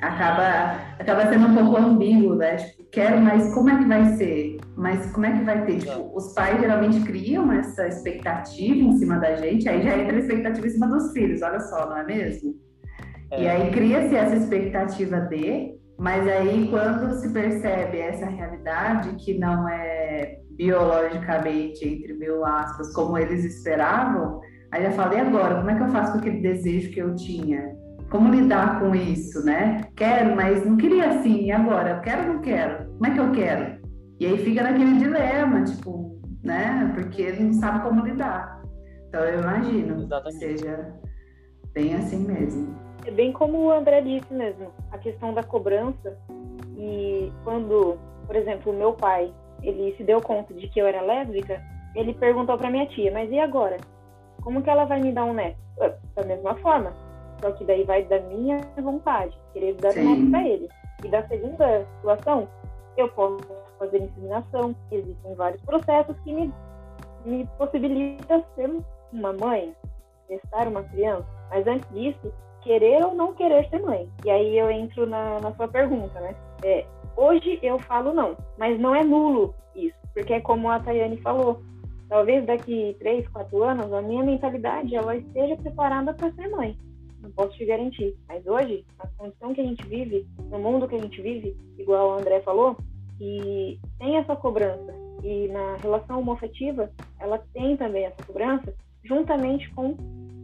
acaba, 0.00 0.78
acaba 0.98 1.28
sendo 1.28 1.46
um 1.46 1.54
pouco 1.54 1.76
ambíguo, 1.76 2.34
né? 2.34 2.56
Tipo, 2.56 2.84
quero, 2.90 3.20
mas 3.20 3.52
como 3.54 3.70
é 3.70 3.78
que 3.78 3.84
vai 3.84 4.04
ser? 4.16 4.56
Mas 4.76 5.10
como 5.12 5.26
é 5.26 5.32
que 5.32 5.44
vai 5.44 5.64
ter? 5.64 5.78
Tipo, 5.78 6.16
os 6.16 6.32
pais 6.32 6.60
geralmente 6.60 7.00
criam 7.00 7.52
essa 7.52 7.86
expectativa 7.86 8.76
em 8.76 8.98
cima 8.98 9.18
da 9.18 9.36
gente, 9.36 9.68
aí 9.68 9.82
já 9.82 9.96
entra 9.96 10.16
a 10.16 10.20
expectativa 10.20 10.66
em 10.66 10.70
cima 10.70 10.86
dos 10.88 11.12
filhos, 11.12 11.42
olha 11.42 11.60
só, 11.60 11.88
não 11.88 11.98
é 11.98 12.04
mesmo? 12.04 12.54
É. 13.30 13.42
E 13.42 13.48
aí 13.48 13.70
cria-se 13.70 14.14
essa 14.14 14.36
expectativa 14.36 15.20
de, 15.20 15.74
mas 15.98 16.26
aí 16.26 16.68
quando 16.68 17.12
se 17.14 17.32
percebe 17.32 17.98
essa 17.98 18.26
realidade 18.26 19.14
que 19.16 19.38
não 19.38 19.68
é 19.68 20.38
biologicamente, 20.52 21.88
entre 21.88 22.12
mil 22.14 22.44
aspas, 22.44 22.92
como 22.92 23.16
eles 23.16 23.44
esperavam, 23.44 24.40
aí 24.72 24.82
já 24.82 24.90
falei 24.90 25.20
agora, 25.20 25.56
como 25.56 25.70
é 25.70 25.74
que 25.76 25.82
eu 25.82 25.88
faço 25.88 26.12
com 26.12 26.18
aquele 26.18 26.40
desejo 26.40 26.90
que 26.90 27.00
eu 27.00 27.14
tinha? 27.14 27.79
Como 28.10 28.30
lidar 28.30 28.80
com 28.80 28.94
isso, 28.94 29.44
né? 29.44 29.82
Quero, 29.96 30.34
mas 30.34 30.66
não 30.66 30.76
queria 30.76 31.08
assim, 31.10 31.44
e 31.44 31.52
agora? 31.52 32.00
Quero 32.00 32.22
ou 32.22 32.34
não 32.34 32.42
quero? 32.42 32.90
Como 32.92 33.06
é 33.06 33.10
que 33.14 33.20
eu 33.20 33.32
quero? 33.32 33.80
E 34.18 34.26
aí 34.26 34.38
fica 34.38 34.62
naquele 34.62 34.98
dilema, 34.98 35.64
tipo, 35.64 36.20
né? 36.42 36.90
Porque 36.94 37.32
não 37.32 37.52
sabe 37.54 37.82
como 37.82 38.04
lidar. 38.04 38.60
Então 39.08 39.24
eu 39.24 39.40
imagino 39.40 40.02
Exatamente. 40.02 40.38
que 40.38 40.44
seja 40.44 40.94
bem 41.72 41.94
assim 41.94 42.26
mesmo. 42.26 42.74
É 43.06 43.10
bem 43.10 43.32
como 43.32 43.58
o 43.58 43.70
André 43.70 44.02
disse 44.02 44.32
mesmo, 44.34 44.72
a 44.90 44.98
questão 44.98 45.32
da 45.32 45.42
cobrança. 45.42 46.18
E 46.76 47.32
quando, 47.44 47.96
por 48.26 48.34
exemplo, 48.34 48.72
o 48.72 48.76
meu 48.76 48.92
pai, 48.92 49.32
ele 49.62 49.94
se 49.96 50.02
deu 50.02 50.20
conta 50.20 50.52
de 50.52 50.68
que 50.68 50.80
eu 50.80 50.86
era 50.86 51.00
lésbica, 51.00 51.62
ele 51.94 52.12
perguntou 52.14 52.58
para 52.58 52.70
minha 52.70 52.86
tia, 52.86 53.10
mas 53.12 53.30
e 53.30 53.38
agora? 53.38 53.76
Como 54.42 54.62
que 54.62 54.70
ela 54.70 54.84
vai 54.84 55.00
me 55.00 55.12
dar 55.12 55.24
um 55.24 55.34
neto? 55.34 55.58
Da 56.14 56.24
mesma 56.24 56.54
forma, 56.56 56.92
só 57.40 57.50
que 57.52 57.64
daí 57.64 57.84
vai 57.84 58.04
da 58.04 58.20
minha 58.20 58.60
vontade, 58.80 59.36
querer 59.52 59.74
dar 59.76 59.92
Sim. 59.92 60.06
um 60.06 60.30
para 60.30 60.46
ele. 60.46 60.68
E 61.04 61.08
da 61.08 61.26
segunda 61.26 61.86
situação, 61.96 62.48
eu 62.96 63.08
posso 63.08 63.38
fazer 63.78 64.02
inseminação. 64.02 64.76
Existem 64.90 65.34
vários 65.34 65.62
processos 65.62 66.16
que 66.20 66.32
me, 66.32 66.52
me 67.24 67.46
possibilitam 67.56 68.44
ser 68.54 68.70
uma 69.12 69.32
mãe, 69.32 69.74
gestar 70.28 70.68
uma 70.68 70.82
criança. 70.82 71.26
Mas 71.48 71.66
antes 71.66 71.88
disso, 71.90 72.32
querer 72.60 73.02
ou 73.04 73.14
não 73.14 73.34
querer 73.34 73.68
ser 73.70 73.80
mãe. 73.80 74.08
E 74.24 74.30
aí 74.30 74.58
eu 74.58 74.70
entro 74.70 75.06
na, 75.06 75.40
na 75.40 75.52
sua 75.54 75.66
pergunta, 75.66 76.20
né? 76.20 76.34
É, 76.62 76.84
hoje 77.16 77.58
eu 77.62 77.78
falo 77.78 78.12
não, 78.12 78.36
mas 78.58 78.78
não 78.78 78.94
é 78.94 79.02
nulo 79.02 79.54
isso, 79.74 79.96
porque 80.12 80.34
é 80.34 80.40
como 80.40 80.70
a 80.70 80.78
Tayane 80.78 81.16
falou. 81.22 81.62
Talvez 82.10 82.44
daqui 82.44 82.94
três, 82.98 83.26
quatro 83.28 83.62
anos 83.62 83.90
a 83.92 84.02
minha 84.02 84.22
mentalidade 84.22 84.94
ela 84.94 85.16
esteja 85.16 85.56
preparada 85.56 86.12
para 86.12 86.30
ser 86.32 86.48
mãe 86.48 86.76
não 87.22 87.30
posso 87.30 87.56
te 87.56 87.64
garantir. 87.64 88.16
Mas 88.28 88.46
hoje, 88.46 88.84
na 88.98 89.10
condição 89.16 89.54
que 89.54 89.60
a 89.60 89.64
gente 89.64 89.86
vive, 89.86 90.26
no 90.50 90.58
mundo 90.58 90.88
que 90.88 90.96
a 90.96 91.00
gente 91.00 91.20
vive, 91.20 91.56
igual 91.78 92.10
o 92.10 92.18
André 92.18 92.40
falou, 92.40 92.76
e 93.20 93.78
tem 93.98 94.16
essa 94.16 94.34
cobrança. 94.34 94.94
E 95.22 95.48
na 95.48 95.76
relação 95.76 96.20
homoafetiva, 96.20 96.90
ela 97.18 97.38
tem 97.52 97.76
também 97.76 98.04
essa 98.04 98.22
cobrança, 98.24 98.74
juntamente 99.04 99.68
com 99.74 99.94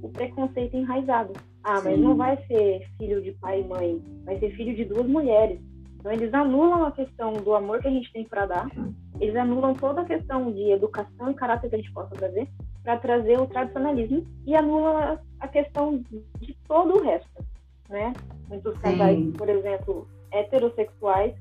o 0.03 0.09
preconceito 0.11 0.77
enraizado. 0.77 1.33
Ah, 1.65 1.81
mas 1.83 1.97
Sim. 1.97 2.03
não 2.03 2.17
vai 2.17 2.37
ser 2.47 2.87
filho 2.99 3.23
de 3.23 3.33
pai 3.33 3.61
e 3.61 3.65
mãe, 3.65 4.03
vai 4.25 4.39
ser 4.39 4.51
filho 4.51 4.77
de 4.77 4.85
duas 4.85 5.07
mulheres. 5.07 5.59
Então 5.99 6.13
eles 6.13 6.33
anulam 6.33 6.85
a 6.85 6.93
questão 6.93 7.33
do 7.33 7.55
amor 7.55 7.81
que 7.81 7.89
a 7.89 7.91
gente 7.91 8.13
tem 8.13 8.25
para 8.25 8.47
dar, 8.47 8.71
eles 9.19 9.35
anulam 9.35 9.75
toda 9.75 10.03
a 10.03 10.05
questão 10.05 10.53
de 10.53 10.71
educação 10.71 11.31
e 11.31 11.35
caráter 11.35 11.69
que 11.69 11.75
a 11.75 11.79
gente 11.79 11.93
possa 11.93 12.15
trazer 12.15 12.47
para 12.83 12.99
trazer 12.99 13.41
o 13.41 13.47
tradicionalismo 13.47 14.25
e 14.47 14.55
anulam 14.55 15.19
a 15.41 15.49
questão 15.49 16.03
de 16.41 16.57
todo 16.67 16.97
o 16.97 17.03
resto, 17.03 17.45
né? 17.89 18.13
Muitos 18.49 18.77
casais, 18.79 19.19
por 19.37 19.49
exemplo, 19.49 20.09
heterossexuais 20.33 21.35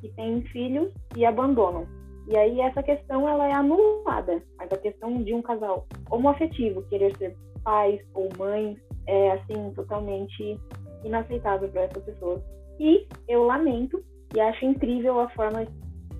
que 0.00 0.08
têm 0.10 0.42
filhos 0.42 0.92
e 1.16 1.24
abandonam. 1.24 1.86
E 2.28 2.36
aí 2.36 2.60
essa 2.60 2.82
questão 2.82 3.28
ela 3.28 3.48
é 3.48 3.52
anulada. 3.52 4.42
Mas 4.56 4.72
a 4.72 4.76
questão 4.76 5.22
de 5.22 5.34
um 5.34 5.42
casal 5.42 5.86
homoafetivo 6.10 6.82
querer 6.84 7.16
ser 7.16 7.36
pais 7.64 8.00
ou 8.14 8.28
mães 8.38 8.78
é 9.06 9.32
assim 9.32 9.72
totalmente 9.74 10.58
inaceitável 11.04 11.68
para 11.68 11.82
essas 11.82 12.04
pessoas. 12.04 12.42
E 12.78 13.06
eu 13.28 13.44
lamento 13.44 14.02
e 14.34 14.40
acho 14.40 14.64
incrível 14.64 15.20
a 15.20 15.28
forma 15.30 15.66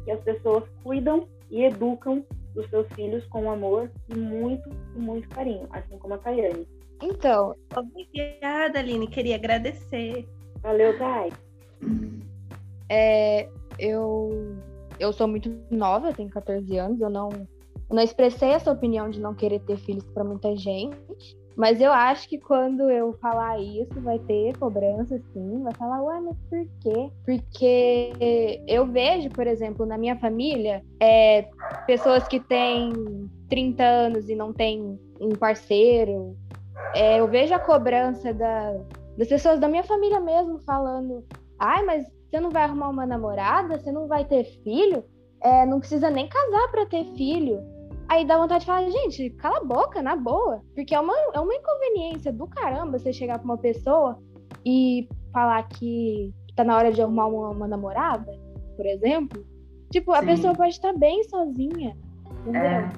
que 0.04 0.10
as 0.10 0.20
pessoas 0.22 0.64
cuidam 0.82 1.26
e 1.50 1.64
educam 1.64 2.24
dos 2.54 2.68
seus 2.68 2.86
filhos 2.94 3.24
com 3.26 3.50
amor 3.50 3.90
e 4.08 4.14
muito, 4.14 4.68
muito 4.94 5.28
carinho, 5.28 5.66
assim 5.70 5.98
como 5.98 6.14
a 6.14 6.18
Tayane. 6.18 6.66
Então. 7.02 7.54
Obrigada, 7.76 8.78
Aline. 8.78 9.06
Queria 9.08 9.34
agradecer. 9.34 10.28
Valeu, 10.62 10.96
Thay. 10.96 11.32
É, 12.88 13.48
eu, 13.78 14.56
eu 14.98 15.12
sou 15.12 15.26
muito 15.26 15.50
nova, 15.70 16.08
eu 16.08 16.14
tenho 16.14 16.30
14 16.30 16.76
anos, 16.76 17.00
eu 17.00 17.10
não, 17.10 17.30
eu 17.30 17.96
não 17.96 18.02
expressei 18.02 18.50
essa 18.50 18.70
opinião 18.70 19.10
de 19.10 19.20
não 19.20 19.34
querer 19.34 19.60
ter 19.60 19.76
filhos 19.78 20.04
para 20.04 20.22
muita 20.22 20.56
gente. 20.56 20.96
Mas 21.56 21.80
eu 21.80 21.92
acho 21.92 22.28
que 22.28 22.38
quando 22.38 22.90
eu 22.90 23.12
falar 23.14 23.60
isso, 23.60 24.00
vai 24.00 24.18
ter 24.20 24.56
cobrança, 24.56 25.20
sim. 25.32 25.62
Vai 25.62 25.74
falar, 25.74 26.02
ué, 26.02 26.20
mas 26.20 26.36
por 26.48 26.66
quê? 26.80 27.10
Porque 27.26 28.62
eu 28.66 28.86
vejo, 28.86 29.28
por 29.30 29.46
exemplo, 29.46 29.84
na 29.84 29.98
minha 29.98 30.16
família, 30.18 30.82
é, 30.98 31.48
pessoas 31.86 32.26
que 32.26 32.40
têm 32.40 32.90
30 33.48 33.84
anos 33.84 34.28
e 34.30 34.34
não 34.34 34.52
têm 34.52 34.98
um 35.20 35.30
parceiro. 35.30 36.36
É, 36.94 37.20
eu 37.20 37.28
vejo 37.28 37.54
a 37.54 37.58
cobrança 37.58 38.32
da, 38.34 38.74
das 39.16 39.28
pessoas 39.28 39.58
da 39.58 39.68
minha 39.68 39.84
família 39.84 40.20
mesmo 40.20 40.58
falando: 40.60 41.24
ai, 41.58 41.84
mas 41.84 42.06
você 42.30 42.40
não 42.40 42.50
vai 42.50 42.64
arrumar 42.64 42.88
uma 42.88 43.06
namorada? 43.06 43.78
Você 43.78 43.92
não 43.92 44.08
vai 44.08 44.24
ter 44.24 44.44
filho? 44.62 45.04
É, 45.42 45.66
não 45.66 45.80
precisa 45.80 46.10
nem 46.10 46.28
casar 46.28 46.70
para 46.70 46.86
ter 46.86 47.04
filho. 47.16 47.60
Aí 48.08 48.26
dá 48.26 48.36
vontade 48.36 48.60
de 48.60 48.66
falar, 48.66 48.88
gente, 48.90 49.30
cala 49.30 49.58
a 49.58 49.64
boca, 49.64 50.02
na 50.02 50.16
boa. 50.16 50.62
Porque 50.74 50.94
é 50.94 51.00
uma, 51.00 51.14
é 51.34 51.40
uma 51.40 51.54
inconveniência 51.54 52.32
do 52.32 52.46
caramba 52.46 52.98
você 52.98 53.12
chegar 53.12 53.38
pra 53.38 53.44
uma 53.44 53.58
pessoa 53.58 54.18
e 54.64 55.08
falar 55.32 55.62
que 55.68 56.32
tá 56.54 56.64
na 56.64 56.76
hora 56.76 56.92
de 56.92 57.02
arrumar 57.02 57.26
uma, 57.26 57.50
uma 57.50 57.68
namorada, 57.68 58.32
por 58.76 58.86
exemplo. 58.86 59.44
Tipo, 59.90 60.12
a 60.12 60.20
Sim. 60.20 60.26
pessoa 60.26 60.54
pode 60.54 60.70
estar 60.70 60.92
bem 60.96 61.22
sozinha. 61.24 61.96
Entendeu? 62.40 62.62
É. 62.62 62.92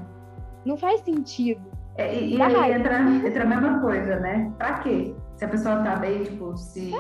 Não 0.65 0.77
faz 0.77 1.01
sentido. 1.01 1.74
É, 1.97 2.15
e, 2.15 2.37
e 2.37 2.43
aí 2.43 2.73
entra, 2.73 3.01
entra 3.01 3.45
a 3.45 3.47
mesma 3.47 3.81
coisa, 3.81 4.19
né? 4.21 4.53
Pra 4.59 4.75
quê? 4.79 5.15
Se 5.37 5.45
a 5.45 5.49
pessoa 5.49 5.83
tá 5.83 5.97
bem, 5.97 6.23
tipo, 6.23 6.57
se 6.57 6.93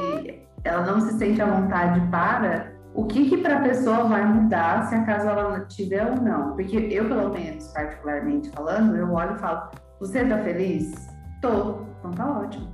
ela 0.64 0.84
não 0.86 1.00
se 1.00 1.18
sente 1.18 1.40
à 1.40 1.46
vontade 1.46 2.00
para, 2.10 2.72
o 2.94 3.04
que 3.06 3.28
que 3.28 3.38
para 3.38 3.58
a 3.58 3.62
pessoa 3.62 4.04
vai 4.04 4.24
mudar 4.24 4.86
se 4.86 4.94
acaso 4.94 5.28
ela 5.28 5.60
tiver 5.66 6.06
ou 6.06 6.16
não? 6.16 6.54
Porque 6.54 6.76
eu, 6.76 7.08
pelo 7.08 7.32
menos, 7.32 7.66
particularmente 7.68 8.50
falando, 8.50 8.96
eu 8.96 9.12
olho 9.12 9.34
e 9.34 9.38
falo, 9.38 9.70
você 9.98 10.24
tá 10.24 10.38
feliz? 10.38 10.92
Tô. 11.40 11.82
Então 11.98 12.10
tá 12.12 12.40
ótimo. 12.40 12.72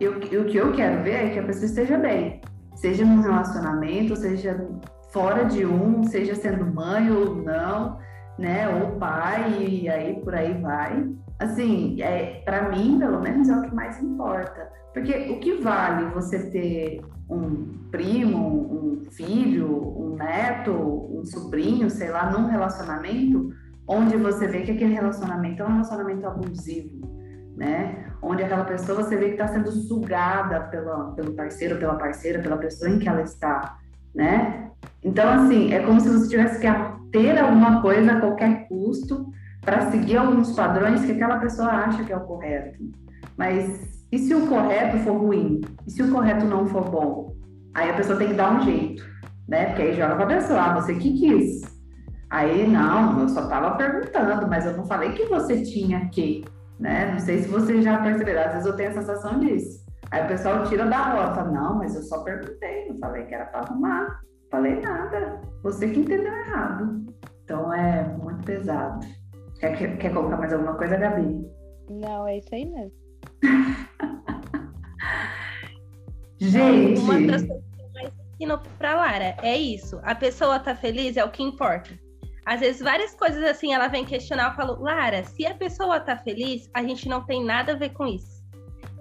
E 0.00 0.08
o, 0.08 0.18
o 0.18 0.44
que 0.44 0.56
eu 0.56 0.72
quero 0.72 1.02
ver 1.02 1.26
é 1.26 1.30
que 1.30 1.38
a 1.38 1.44
pessoa 1.44 1.66
esteja 1.66 1.96
bem. 1.96 2.40
Seja 2.74 3.04
num 3.04 3.22
relacionamento, 3.22 4.16
seja 4.16 4.68
fora 5.12 5.44
de 5.44 5.64
um, 5.64 6.02
seja 6.02 6.34
sendo 6.34 6.66
mãe 6.66 7.10
ou 7.10 7.36
não, 7.36 7.98
né? 8.38 8.68
Ou 8.68 8.98
pai, 8.98 9.62
e 9.62 9.88
aí 9.88 10.20
por 10.20 10.34
aí 10.34 10.60
vai. 10.60 11.08
Assim, 11.44 12.00
é, 12.02 12.42
para 12.44 12.68
mim, 12.68 12.98
pelo 12.98 13.20
menos, 13.20 13.48
é 13.48 13.56
o 13.56 13.62
que 13.62 13.74
mais 13.74 14.02
importa. 14.02 14.68
Porque 14.92 15.12
o 15.30 15.40
que 15.40 15.60
vale 15.60 16.06
você 16.10 16.50
ter 16.50 17.02
um 17.28 17.88
primo, 17.90 18.38
um 18.38 19.10
filho, 19.10 19.68
um 19.98 20.16
neto, 20.16 20.72
um 20.72 21.24
sobrinho, 21.24 21.90
sei 21.90 22.10
lá, 22.10 22.30
num 22.30 22.46
relacionamento 22.46 23.52
onde 23.86 24.16
você 24.16 24.46
vê 24.46 24.62
que 24.62 24.70
aquele 24.70 24.94
relacionamento 24.94 25.62
é 25.62 25.66
um 25.66 25.72
relacionamento 25.72 26.26
abusivo, 26.26 27.06
né? 27.56 28.06
Onde 28.22 28.42
aquela 28.42 28.64
pessoa 28.64 29.02
você 29.02 29.16
vê 29.16 29.26
que 29.26 29.32
está 29.32 29.48
sendo 29.48 29.70
sugada 29.70 30.60
pela, 30.68 31.12
pelo 31.12 31.32
parceiro, 31.34 31.78
pela 31.78 31.96
parceira, 31.96 32.40
pela 32.40 32.56
pessoa 32.56 32.90
em 32.90 32.98
que 32.98 33.08
ela 33.08 33.22
está, 33.22 33.78
né? 34.14 34.70
Então, 35.02 35.28
assim, 35.28 35.72
é 35.72 35.80
como 35.84 36.00
se 36.00 36.08
você 36.08 36.28
tivesse 36.28 36.60
que 36.60 36.66
ter 37.12 37.38
alguma 37.38 37.82
coisa 37.82 38.12
a 38.12 38.20
qualquer 38.20 38.66
custo 38.68 39.30
para 39.64 39.90
seguir 39.90 40.16
alguns 40.16 40.52
padrões 40.52 41.04
que 41.04 41.12
aquela 41.12 41.38
pessoa 41.38 41.68
acha 41.68 42.04
que 42.04 42.12
é 42.12 42.16
o 42.16 42.20
correto. 42.20 42.78
Mas 43.36 43.94
e 44.12 44.18
se 44.18 44.34
o 44.34 44.46
correto 44.46 44.98
for 44.98 45.16
ruim? 45.16 45.60
E 45.86 45.90
se 45.90 46.02
o 46.02 46.12
correto 46.12 46.44
não 46.44 46.66
for 46.66 46.88
bom? 46.88 47.34
Aí 47.74 47.90
a 47.90 47.94
pessoa 47.94 48.16
tem 48.16 48.28
que 48.28 48.34
dar 48.34 48.54
um 48.54 48.60
jeito, 48.60 49.04
né? 49.48 49.66
Porque 49.66 49.82
aí 49.82 49.94
joga 49.94 50.14
para 50.14 50.24
a 50.24 50.38
pessoa, 50.38 50.60
ah, 50.60 50.74
você 50.80 50.94
que 50.94 51.18
quis. 51.18 51.62
Aí, 52.30 52.66
não, 52.68 53.20
eu 53.20 53.28
só 53.28 53.42
estava 53.42 53.76
perguntando, 53.76 54.46
mas 54.48 54.66
eu 54.66 54.76
não 54.76 54.86
falei 54.86 55.12
que 55.12 55.26
você 55.26 55.62
tinha 55.62 56.08
que, 56.10 56.44
né? 56.78 57.12
Não 57.12 57.18
sei 57.18 57.42
se 57.42 57.48
você 57.48 57.82
já 57.82 57.98
percebeu, 57.98 58.40
às 58.40 58.52
vezes 58.52 58.66
eu 58.66 58.76
tenho 58.76 58.90
a 58.90 58.94
sensação 58.94 59.40
disso. 59.40 59.84
Aí 60.10 60.24
o 60.24 60.28
pessoal 60.28 60.62
tira 60.64 60.86
da 60.86 61.12
rota, 61.12 61.44
não, 61.44 61.78
mas 61.78 61.96
eu 61.96 62.02
só 62.02 62.22
perguntei, 62.22 62.88
não 62.88 62.98
falei 62.98 63.24
que 63.24 63.34
era 63.34 63.46
para 63.46 63.60
arrumar. 63.60 64.20
Falei 64.50 64.80
nada, 64.80 65.40
você 65.62 65.88
que 65.88 65.98
entendeu 65.98 66.32
errado. 66.32 67.04
Então 67.42 67.72
é 67.74 68.04
muito 68.22 68.44
pesado. 68.44 69.04
Quer, 69.72 69.96
quer, 69.96 70.12
colocar 70.12 70.36
mais 70.36 70.52
alguma 70.52 70.74
coisa, 70.74 70.96
Gabi? 70.96 71.50
Não, 71.88 72.28
é 72.28 72.36
isso 72.36 72.54
aí 72.54 72.66
mesmo. 72.66 72.92
Gente. 76.38 77.00
Uma 77.00 77.20
das 77.26 77.42
coisas 77.46 77.64
que 77.74 77.80
eu 77.80 77.88
mais 77.94 78.12
ensino 78.34 78.60
pra 78.78 78.94
Lara 78.94 79.34
é 79.42 79.56
isso. 79.56 79.98
A 80.02 80.14
pessoa 80.14 80.58
tá 80.58 80.76
feliz 80.76 81.16
é 81.16 81.24
o 81.24 81.30
que 81.30 81.42
importa. 81.42 81.98
Às 82.44 82.60
vezes, 82.60 82.82
várias 82.82 83.14
coisas 83.14 83.42
assim, 83.42 83.72
ela 83.72 83.88
vem 83.88 84.04
questionar, 84.04 84.50
eu 84.50 84.54
falo, 84.54 84.82
Lara, 84.82 85.24
se 85.24 85.46
a 85.46 85.54
pessoa 85.54 85.98
tá 85.98 86.14
feliz, 86.14 86.68
a 86.74 86.82
gente 86.82 87.08
não 87.08 87.24
tem 87.24 87.42
nada 87.42 87.72
a 87.72 87.76
ver 87.76 87.94
com 87.94 88.06
isso. 88.06 88.44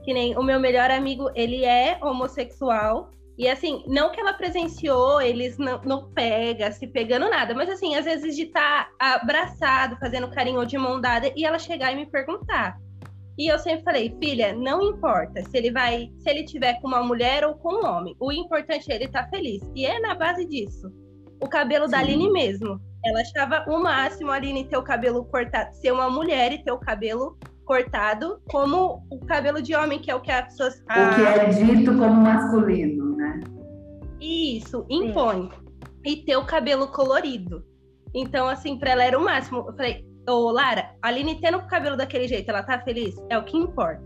Que 0.06 0.14
nem 0.14 0.38
o 0.38 0.44
meu 0.44 0.62
melhor 0.62 0.90
amigo, 0.90 1.30
ele 1.36 1.66
é 1.66 2.00
homossexual, 2.02 3.12
e 3.38 3.50
assim, 3.50 3.84
não 3.88 4.12
que 4.12 4.20
ela 4.20 4.34
presenciou 4.34 5.20
eles 5.20 5.58
não, 5.58 5.82
não 5.82 6.12
pega, 6.12 6.72
se 6.72 6.86
pegando 6.88 7.30
nada, 7.30 7.54
mas 7.54 7.70
assim, 7.70 7.96
às 7.96 8.06
vezes 8.06 8.36
de 8.36 8.44
estar 8.44 8.90
tá 8.98 9.16
abraçado, 9.16 9.98
fazendo 9.98 10.30
carinho 10.30 10.66
de 10.66 10.78
mão 10.78 11.02
dada, 11.02 11.32
e 11.36 11.46
ela 11.46 11.58
chegar 11.58 11.92
e 11.92 11.96
me 11.96 12.06
perguntar. 12.06 12.78
E 13.38 13.52
eu 13.52 13.58
sempre 13.58 13.84
falei, 13.84 14.16
filha, 14.22 14.54
não 14.54 14.82
importa 14.82 15.44
se 15.44 15.58
ele 15.58 15.72
vai, 15.72 16.12
se 16.20 16.30
ele 16.30 16.44
tiver 16.44 16.80
com 16.80 16.88
uma 16.88 17.02
mulher 17.02 17.44
ou 17.44 17.56
com 17.56 17.82
um 17.82 17.86
homem. 17.86 18.16
O 18.20 18.32
importante 18.32 18.92
é 18.92 18.96
ele 18.96 19.06
estar 19.06 19.24
tá 19.24 19.30
feliz. 19.30 19.60
E 19.76 19.88
é 19.88 20.00
na 20.00 20.14
base 20.14 20.46
disso. 20.46 20.92
O 21.42 21.50
cabelo 21.50 21.86
Sim. 21.86 21.92
da 21.92 22.00
Aline 22.00 22.30
mesmo. 22.32 22.80
Ela 23.04 23.22
achava 23.22 23.66
o 23.68 23.82
máximo 23.82 24.30
a 24.32 24.36
Aline 24.36 24.66
ter 24.66 24.78
o 24.78 24.84
cabelo 24.84 25.26
cortado, 25.26 25.74
ser 25.74 25.92
uma 25.92 26.10
mulher 26.10 26.54
e 26.54 26.64
ter 26.64 26.72
o 26.72 26.80
cabelo 26.80 27.36
cortado, 27.66 28.42
como 28.50 29.06
o 29.10 29.20
cabelo 29.26 29.62
de 29.62 29.76
homem, 29.76 30.00
que 30.00 30.12
é 30.12 30.16
o 30.16 30.22
que 30.22 30.32
as 30.32 30.46
pessoas. 30.46 30.84
A... 30.88 31.12
O 31.12 31.16
que 31.16 31.22
é 31.22 31.50
dito 31.50 31.92
como 31.98 32.14
masculino, 32.14 33.16
né? 33.16 33.40
Isso, 34.20 34.86
impõe. 34.90 35.50
Sim. 35.50 35.64
E 36.06 36.18
ter 36.18 36.38
o 36.38 36.46
cabelo 36.46 36.88
colorido. 36.88 37.64
Então, 38.14 38.48
assim, 38.48 38.78
para 38.78 38.92
ela 38.92 39.04
era 39.04 39.18
o 39.18 39.24
máximo. 39.24 39.66
Eu 39.68 39.76
falei, 39.76 40.06
ô 40.30 40.52
Lara, 40.52 40.92
a 41.02 41.08
Aline 41.08 41.40
tendo 41.40 41.58
o 41.58 41.68
cabelo 41.68 41.98
daquele 41.98 42.28
jeito, 42.28 42.50
ela 42.50 42.64
tá 42.64 42.80
feliz? 42.80 43.16
É 43.30 43.38
o 43.38 43.44
que 43.44 43.58
importa. 43.58 44.04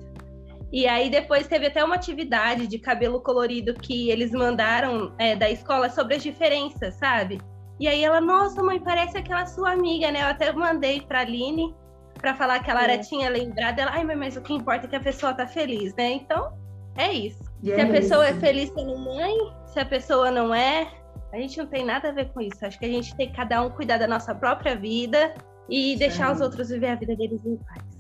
E 0.72 0.86
aí 0.86 1.10
depois 1.10 1.48
teve 1.48 1.68
até 1.68 1.84
uma 1.84 1.96
atividade 1.96 2.68
de 2.68 2.78
cabelo 2.78 3.22
colorido 3.22 3.74
que 3.74 4.10
eles 4.10 4.32
mandaram 4.32 5.14
é, 5.18 5.36
da 5.36 5.50
escola 5.50 5.90
sobre 5.90 6.16
as 6.16 6.24
diferenças, 6.24 6.96
sabe? 6.96 7.40
E 7.80 7.88
aí 7.88 8.04
ela, 8.04 8.20
nossa, 8.20 8.62
mãe, 8.62 8.80
parece 8.80 9.18
aquela 9.18 9.46
sua 9.46 9.72
amiga, 9.72 10.12
né? 10.12 10.22
Eu 10.22 10.28
até 10.28 10.52
mandei 10.52 11.02
pra 11.02 11.22
Aline 11.22 11.74
para 12.18 12.36
falar 12.36 12.60
que 12.64 12.72
a 12.72 12.74
Lara 12.74 12.94
é. 12.94 12.98
tinha 12.98 13.30
lembrado. 13.30 13.80
Ela, 13.80 13.92
ai, 13.92 14.04
mas 14.04 14.36
o 14.36 14.42
que 14.42 14.54
importa 14.54 14.86
é 14.86 14.90
que 14.90 14.96
a 14.96 15.00
pessoa 15.00 15.34
tá 15.34 15.48
feliz, 15.48 15.94
né? 15.96 16.12
Então, 16.12 16.54
é 16.96 17.12
isso. 17.12 17.42
E 17.62 17.68
se 17.68 17.74
é 17.74 17.84
a 17.84 17.88
pessoa 17.88 18.26
é 18.26 18.32
isso. 18.32 18.38
é 18.38 18.42
feliz 18.42 18.70
sendo 18.70 18.98
mãe, 18.98 19.36
se 19.68 19.80
a 19.80 19.86
pessoa 19.86 20.32
não 20.32 20.54
é, 20.54 20.88
a 21.32 21.38
gente 21.38 21.58
não 21.58 21.68
tem 21.68 21.86
nada 21.86 22.10
a 22.10 22.12
ver 22.12 22.30
com 22.34 22.42
isso. 22.42 22.66
Acho 22.66 22.80
que 22.80 22.86
a 22.86 22.90
gente 22.90 23.16
tem 23.16 23.30
que 23.30 23.36
cada 23.36 23.62
um 23.62 23.70
cuidar 23.70 23.98
da 23.98 24.08
nossa 24.08 24.34
própria 24.34 24.76
vida 24.76 25.34
e 25.70 25.96
deixar 25.98 26.34
os 26.34 26.42
outros 26.42 26.70
viver 26.70 26.90
a 26.90 26.96
vida 26.96 27.16
deles 27.16 27.40
em 27.46 27.58
paz. 27.58 27.98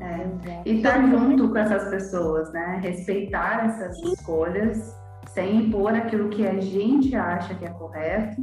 É. 0.00 0.68
E 0.68 0.76
estar 0.76 0.94
tá 0.94 1.06
junto 1.06 1.48
com 1.48 1.56
essas 1.56 1.88
pessoas, 1.88 2.52
né? 2.52 2.80
Respeitar 2.82 3.66
essas 3.66 3.96
Sim. 3.98 4.12
escolhas 4.12 4.94
sem 5.28 5.56
impor 5.56 5.94
aquilo 5.94 6.28
que 6.28 6.46
a 6.46 6.60
gente 6.60 7.14
acha 7.16 7.54
que 7.54 7.64
é 7.64 7.70
correto, 7.70 8.40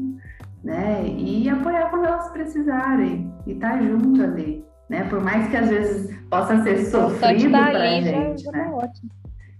né? 0.64 1.04
E 1.06 1.48
apoiar 1.50 1.90
quando 1.90 2.06
elas 2.06 2.30
precisarem 2.30 3.32
e 3.46 3.52
estar 3.54 3.78
tá 3.78 3.82
junto 3.82 4.24
ali, 4.24 4.66
né? 4.92 5.06
Por 5.06 5.22
mais 5.22 5.50
que 5.50 5.56
às 5.56 5.70
vezes 5.70 6.14
possa 6.30 6.62
ser 6.64 6.86
sofrido 6.86 7.50
para 7.50 7.82
a 7.82 8.02
gente, 8.02 8.44
já, 8.44 8.52
né? 8.52 8.92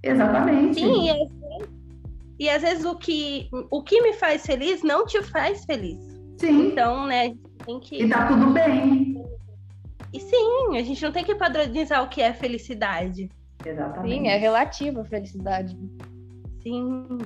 Exatamente. 0.04 0.76
Sim, 0.76 1.06
e 1.06 1.10
às, 1.10 1.18
vezes, 1.18 1.70
e 2.38 2.50
às 2.50 2.62
vezes 2.62 2.86
o 2.86 2.96
que 2.96 3.50
o 3.72 3.82
que 3.82 4.02
me 4.02 4.14
faz 4.14 4.46
feliz 4.46 4.84
não 4.84 5.06
te 5.06 5.24
faz 5.24 5.64
feliz. 5.64 5.98
Sim. 6.38 6.68
Então, 6.68 7.08
né? 7.08 7.34
Tem 7.66 7.80
que... 7.80 8.04
E 8.04 8.10
tá 8.10 8.28
tudo 8.28 8.48
bem. 8.48 9.24
E 10.12 10.20
sim, 10.20 10.78
a 10.78 10.82
gente 10.84 11.02
não 11.02 11.14
tem 11.14 11.24
que 11.24 11.36
padronizar 11.36 12.04
o 12.04 12.10
que 12.10 12.22
é 12.22 12.34
felicidade. 12.34 13.30
Exatamente. 13.66 14.14
Sim, 14.14 14.28
é 14.28 14.36
relativo 14.36 15.00
a 15.00 15.06
felicidade. 15.06 15.78
Sim. 16.62 17.20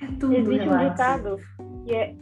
É 0.00 0.06
tudo 0.18 0.34
Existe 0.34 0.64
relativo. 0.64 0.74
um 0.74 0.90
ditado 0.90 1.36
que 1.84 1.94
é 1.94 2.14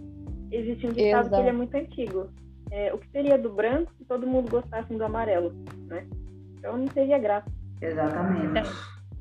existe 0.50 0.86
um 0.86 0.92
ditado 0.92 1.26
Exato. 1.26 1.30
que 1.30 1.36
ele 1.36 1.48
é 1.48 1.52
muito 1.52 1.74
antigo. 1.76 2.28
É, 2.70 2.92
o 2.92 2.98
que 2.98 3.08
seria 3.10 3.38
do 3.38 3.50
branco 3.50 3.92
se 3.96 4.04
todo 4.04 4.26
mundo 4.26 4.50
gostasse 4.50 4.92
do 4.94 5.04
amarelo, 5.04 5.52
né? 5.86 6.06
Então 6.58 6.76
não 6.76 6.86
teria 6.86 7.18
graça. 7.18 7.50
Exatamente. 7.80 8.68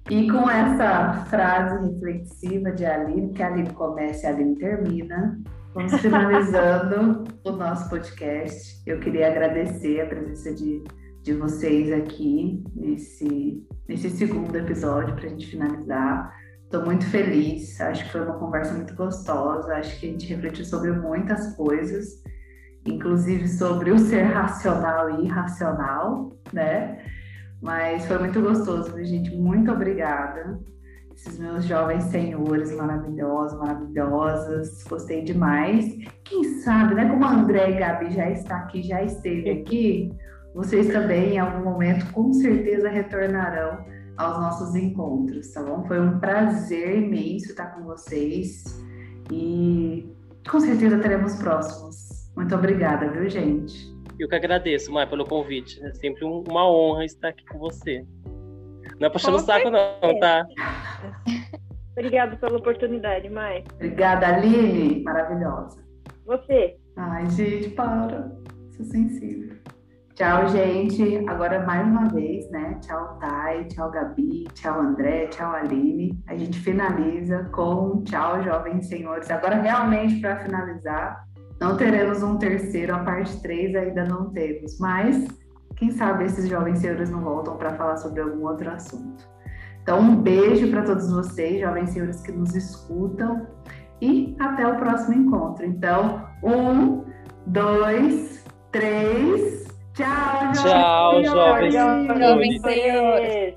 E 0.09 0.31
com 0.31 0.49
essa 0.49 1.25
frase 1.25 1.85
reflexiva 1.85 2.71
de 2.71 2.85
Aline, 2.85 3.33
que 3.33 3.43
a 3.43 3.47
Aline 3.47 3.73
começa 3.73 4.25
e 4.25 4.27
a 4.27 4.33
Aline 4.33 4.55
termina, 4.55 5.39
vamos 5.73 5.93
finalizando 5.99 7.25
o 7.43 7.51
nosso 7.51 7.89
podcast. 7.89 8.81
Eu 8.85 8.99
queria 8.99 9.27
agradecer 9.27 10.01
a 10.01 10.05
presença 10.05 10.53
de, 10.53 10.81
de 11.23 11.33
vocês 11.33 11.91
aqui 11.91 12.63
nesse, 12.73 13.61
nesse 13.87 14.09
segundo 14.09 14.55
episódio 14.55 15.13
para 15.13 15.25
a 15.25 15.29
gente 15.29 15.47
finalizar. 15.47 16.33
Estou 16.63 16.85
muito 16.85 17.05
feliz, 17.05 17.79
acho 17.81 18.05
que 18.05 18.11
foi 18.11 18.21
uma 18.21 18.39
conversa 18.39 18.73
muito 18.73 18.95
gostosa, 18.95 19.73
acho 19.75 19.99
que 19.99 20.07
a 20.07 20.11
gente 20.11 20.27
refletiu 20.27 20.65
sobre 20.65 20.91
muitas 20.91 21.53
coisas, 21.55 22.23
inclusive 22.87 23.47
sobre 23.47 23.91
o 23.91 23.99
ser 23.99 24.23
racional 24.23 25.19
e 25.19 25.25
irracional, 25.25 26.31
né? 26.53 26.99
Mas 27.61 28.05
foi 28.05 28.19
muito 28.19 28.41
gostoso, 28.41 28.91
gente. 29.03 29.35
Muito 29.35 29.71
obrigada. 29.71 30.59
Esses 31.15 31.39
meus 31.39 31.65
jovens 31.65 32.03
senhores 32.05 32.75
maravilhosos, 32.75 33.57
maravilhosas, 33.57 34.83
gostei 34.83 35.23
demais. 35.23 35.97
Quem 36.23 36.43
sabe, 36.61 36.93
né? 36.93 37.09
Como 37.09 37.25
a 37.25 37.31
André 37.31 37.71
e 37.71 37.79
Gabi 37.79 38.11
já 38.11 38.29
está 38.29 38.57
aqui, 38.57 38.83
já 38.83 39.01
esteve 39.03 39.49
aqui, 39.49 40.11
vocês 40.53 40.87
também, 40.87 41.33
em 41.33 41.37
algum 41.37 41.63
momento, 41.63 42.11
com 42.13 42.33
certeza 42.33 42.89
retornarão 42.89 43.85
aos 44.17 44.39
nossos 44.39 44.75
encontros, 44.75 45.51
tá 45.51 45.61
bom? 45.61 45.85
Foi 45.85 46.01
um 46.01 46.19
prazer 46.19 46.97
imenso 46.97 47.49
estar 47.49 47.75
com 47.75 47.83
vocês 47.83 48.63
e 49.31 50.11
com 50.49 50.59
certeza 50.59 50.97
teremos 50.97 51.35
próximos. 51.35 52.06
Muito 52.37 52.53
obrigada, 52.53 53.09
viu, 53.09 53.27
gente? 53.27 53.91
Eu 54.19 54.29
que 54.29 54.35
agradeço, 54.35 54.91
Maia, 54.91 55.07
pelo 55.07 55.25
convite. 55.25 55.83
É 55.83 55.91
sempre 55.95 56.23
uma 56.23 56.69
honra 56.69 57.03
estar 57.03 57.29
aqui 57.29 57.43
com 57.47 57.57
você. 57.57 58.05
Não 58.99 59.07
é 59.07 59.09
puxando 59.09 59.35
o 59.35 59.39
saco, 59.39 59.71
não, 59.71 60.19
tá? 60.19 60.45
Obrigada 61.97 62.37
pela 62.37 62.59
oportunidade, 62.59 63.27
Mai. 63.27 63.63
Obrigada, 63.73 64.27
Aline. 64.27 65.01
Maravilhosa. 65.03 65.83
Você. 66.27 66.77
Ai, 66.95 67.27
gente, 67.31 67.69
para. 67.71 68.31
Sou 68.69 68.85
sensível. 68.85 69.57
Tchau, 70.13 70.47
gente. 70.49 71.27
Agora 71.27 71.65
mais 71.65 71.87
uma 71.87 72.07
vez, 72.09 72.47
né? 72.51 72.79
Tchau, 72.81 73.17
Thay, 73.19 73.65
tchau, 73.65 73.89
Gabi, 73.89 74.43
tchau, 74.53 74.79
André, 74.79 75.25
tchau, 75.27 75.51
Aline. 75.53 76.19
A 76.27 76.35
gente 76.35 76.59
finaliza 76.59 77.49
com 77.51 78.03
tchau, 78.03 78.43
jovens 78.43 78.87
senhores. 78.87 79.31
Agora, 79.31 79.55
realmente, 79.55 80.19
para 80.21 80.37
finalizar, 80.37 81.26
não 81.59 81.75
teremos 81.75 82.21
um 82.23 82.37
terceiro, 82.37 82.95
a 82.95 82.99
parte 82.99 83.41
3 83.41 83.75
ainda 83.75 84.05
não 84.05 84.29
temos, 84.29 84.79
mas 84.79 85.27
quem 85.75 85.91
sabe 85.91 86.25
esses 86.25 86.47
jovens 86.47 86.79
senhores 86.79 87.09
não 87.09 87.21
voltam 87.21 87.55
para 87.57 87.73
falar 87.73 87.97
sobre 87.97 88.21
algum 88.21 88.45
outro 88.45 88.69
assunto. 88.69 89.27
Então, 89.81 89.99
um 89.99 90.15
beijo 90.17 90.69
para 90.69 90.83
todos 90.83 91.09
vocês, 91.11 91.61
jovens 91.61 91.91
senhores 91.91 92.21
que 92.21 92.31
nos 92.31 92.55
escutam, 92.55 93.47
e 94.01 94.35
até 94.39 94.67
o 94.67 94.75
próximo 94.75 95.13
encontro. 95.13 95.65
Então, 95.65 96.27
um, 96.43 97.03
dois, 97.45 98.43
três. 98.71 99.65
Tchau, 99.93 100.51
Tchau, 100.53 101.23
jovens 101.23 101.73
Jovens 101.73 102.13
senhores. 102.13 102.61
senhores. 102.61 103.55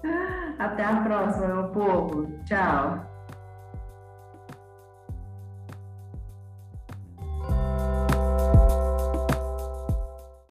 Até 0.58 0.84
a 0.84 0.96
próxima, 1.02 1.46
meu 1.48 1.64
povo. 1.68 2.26
Tchau. 2.44 3.09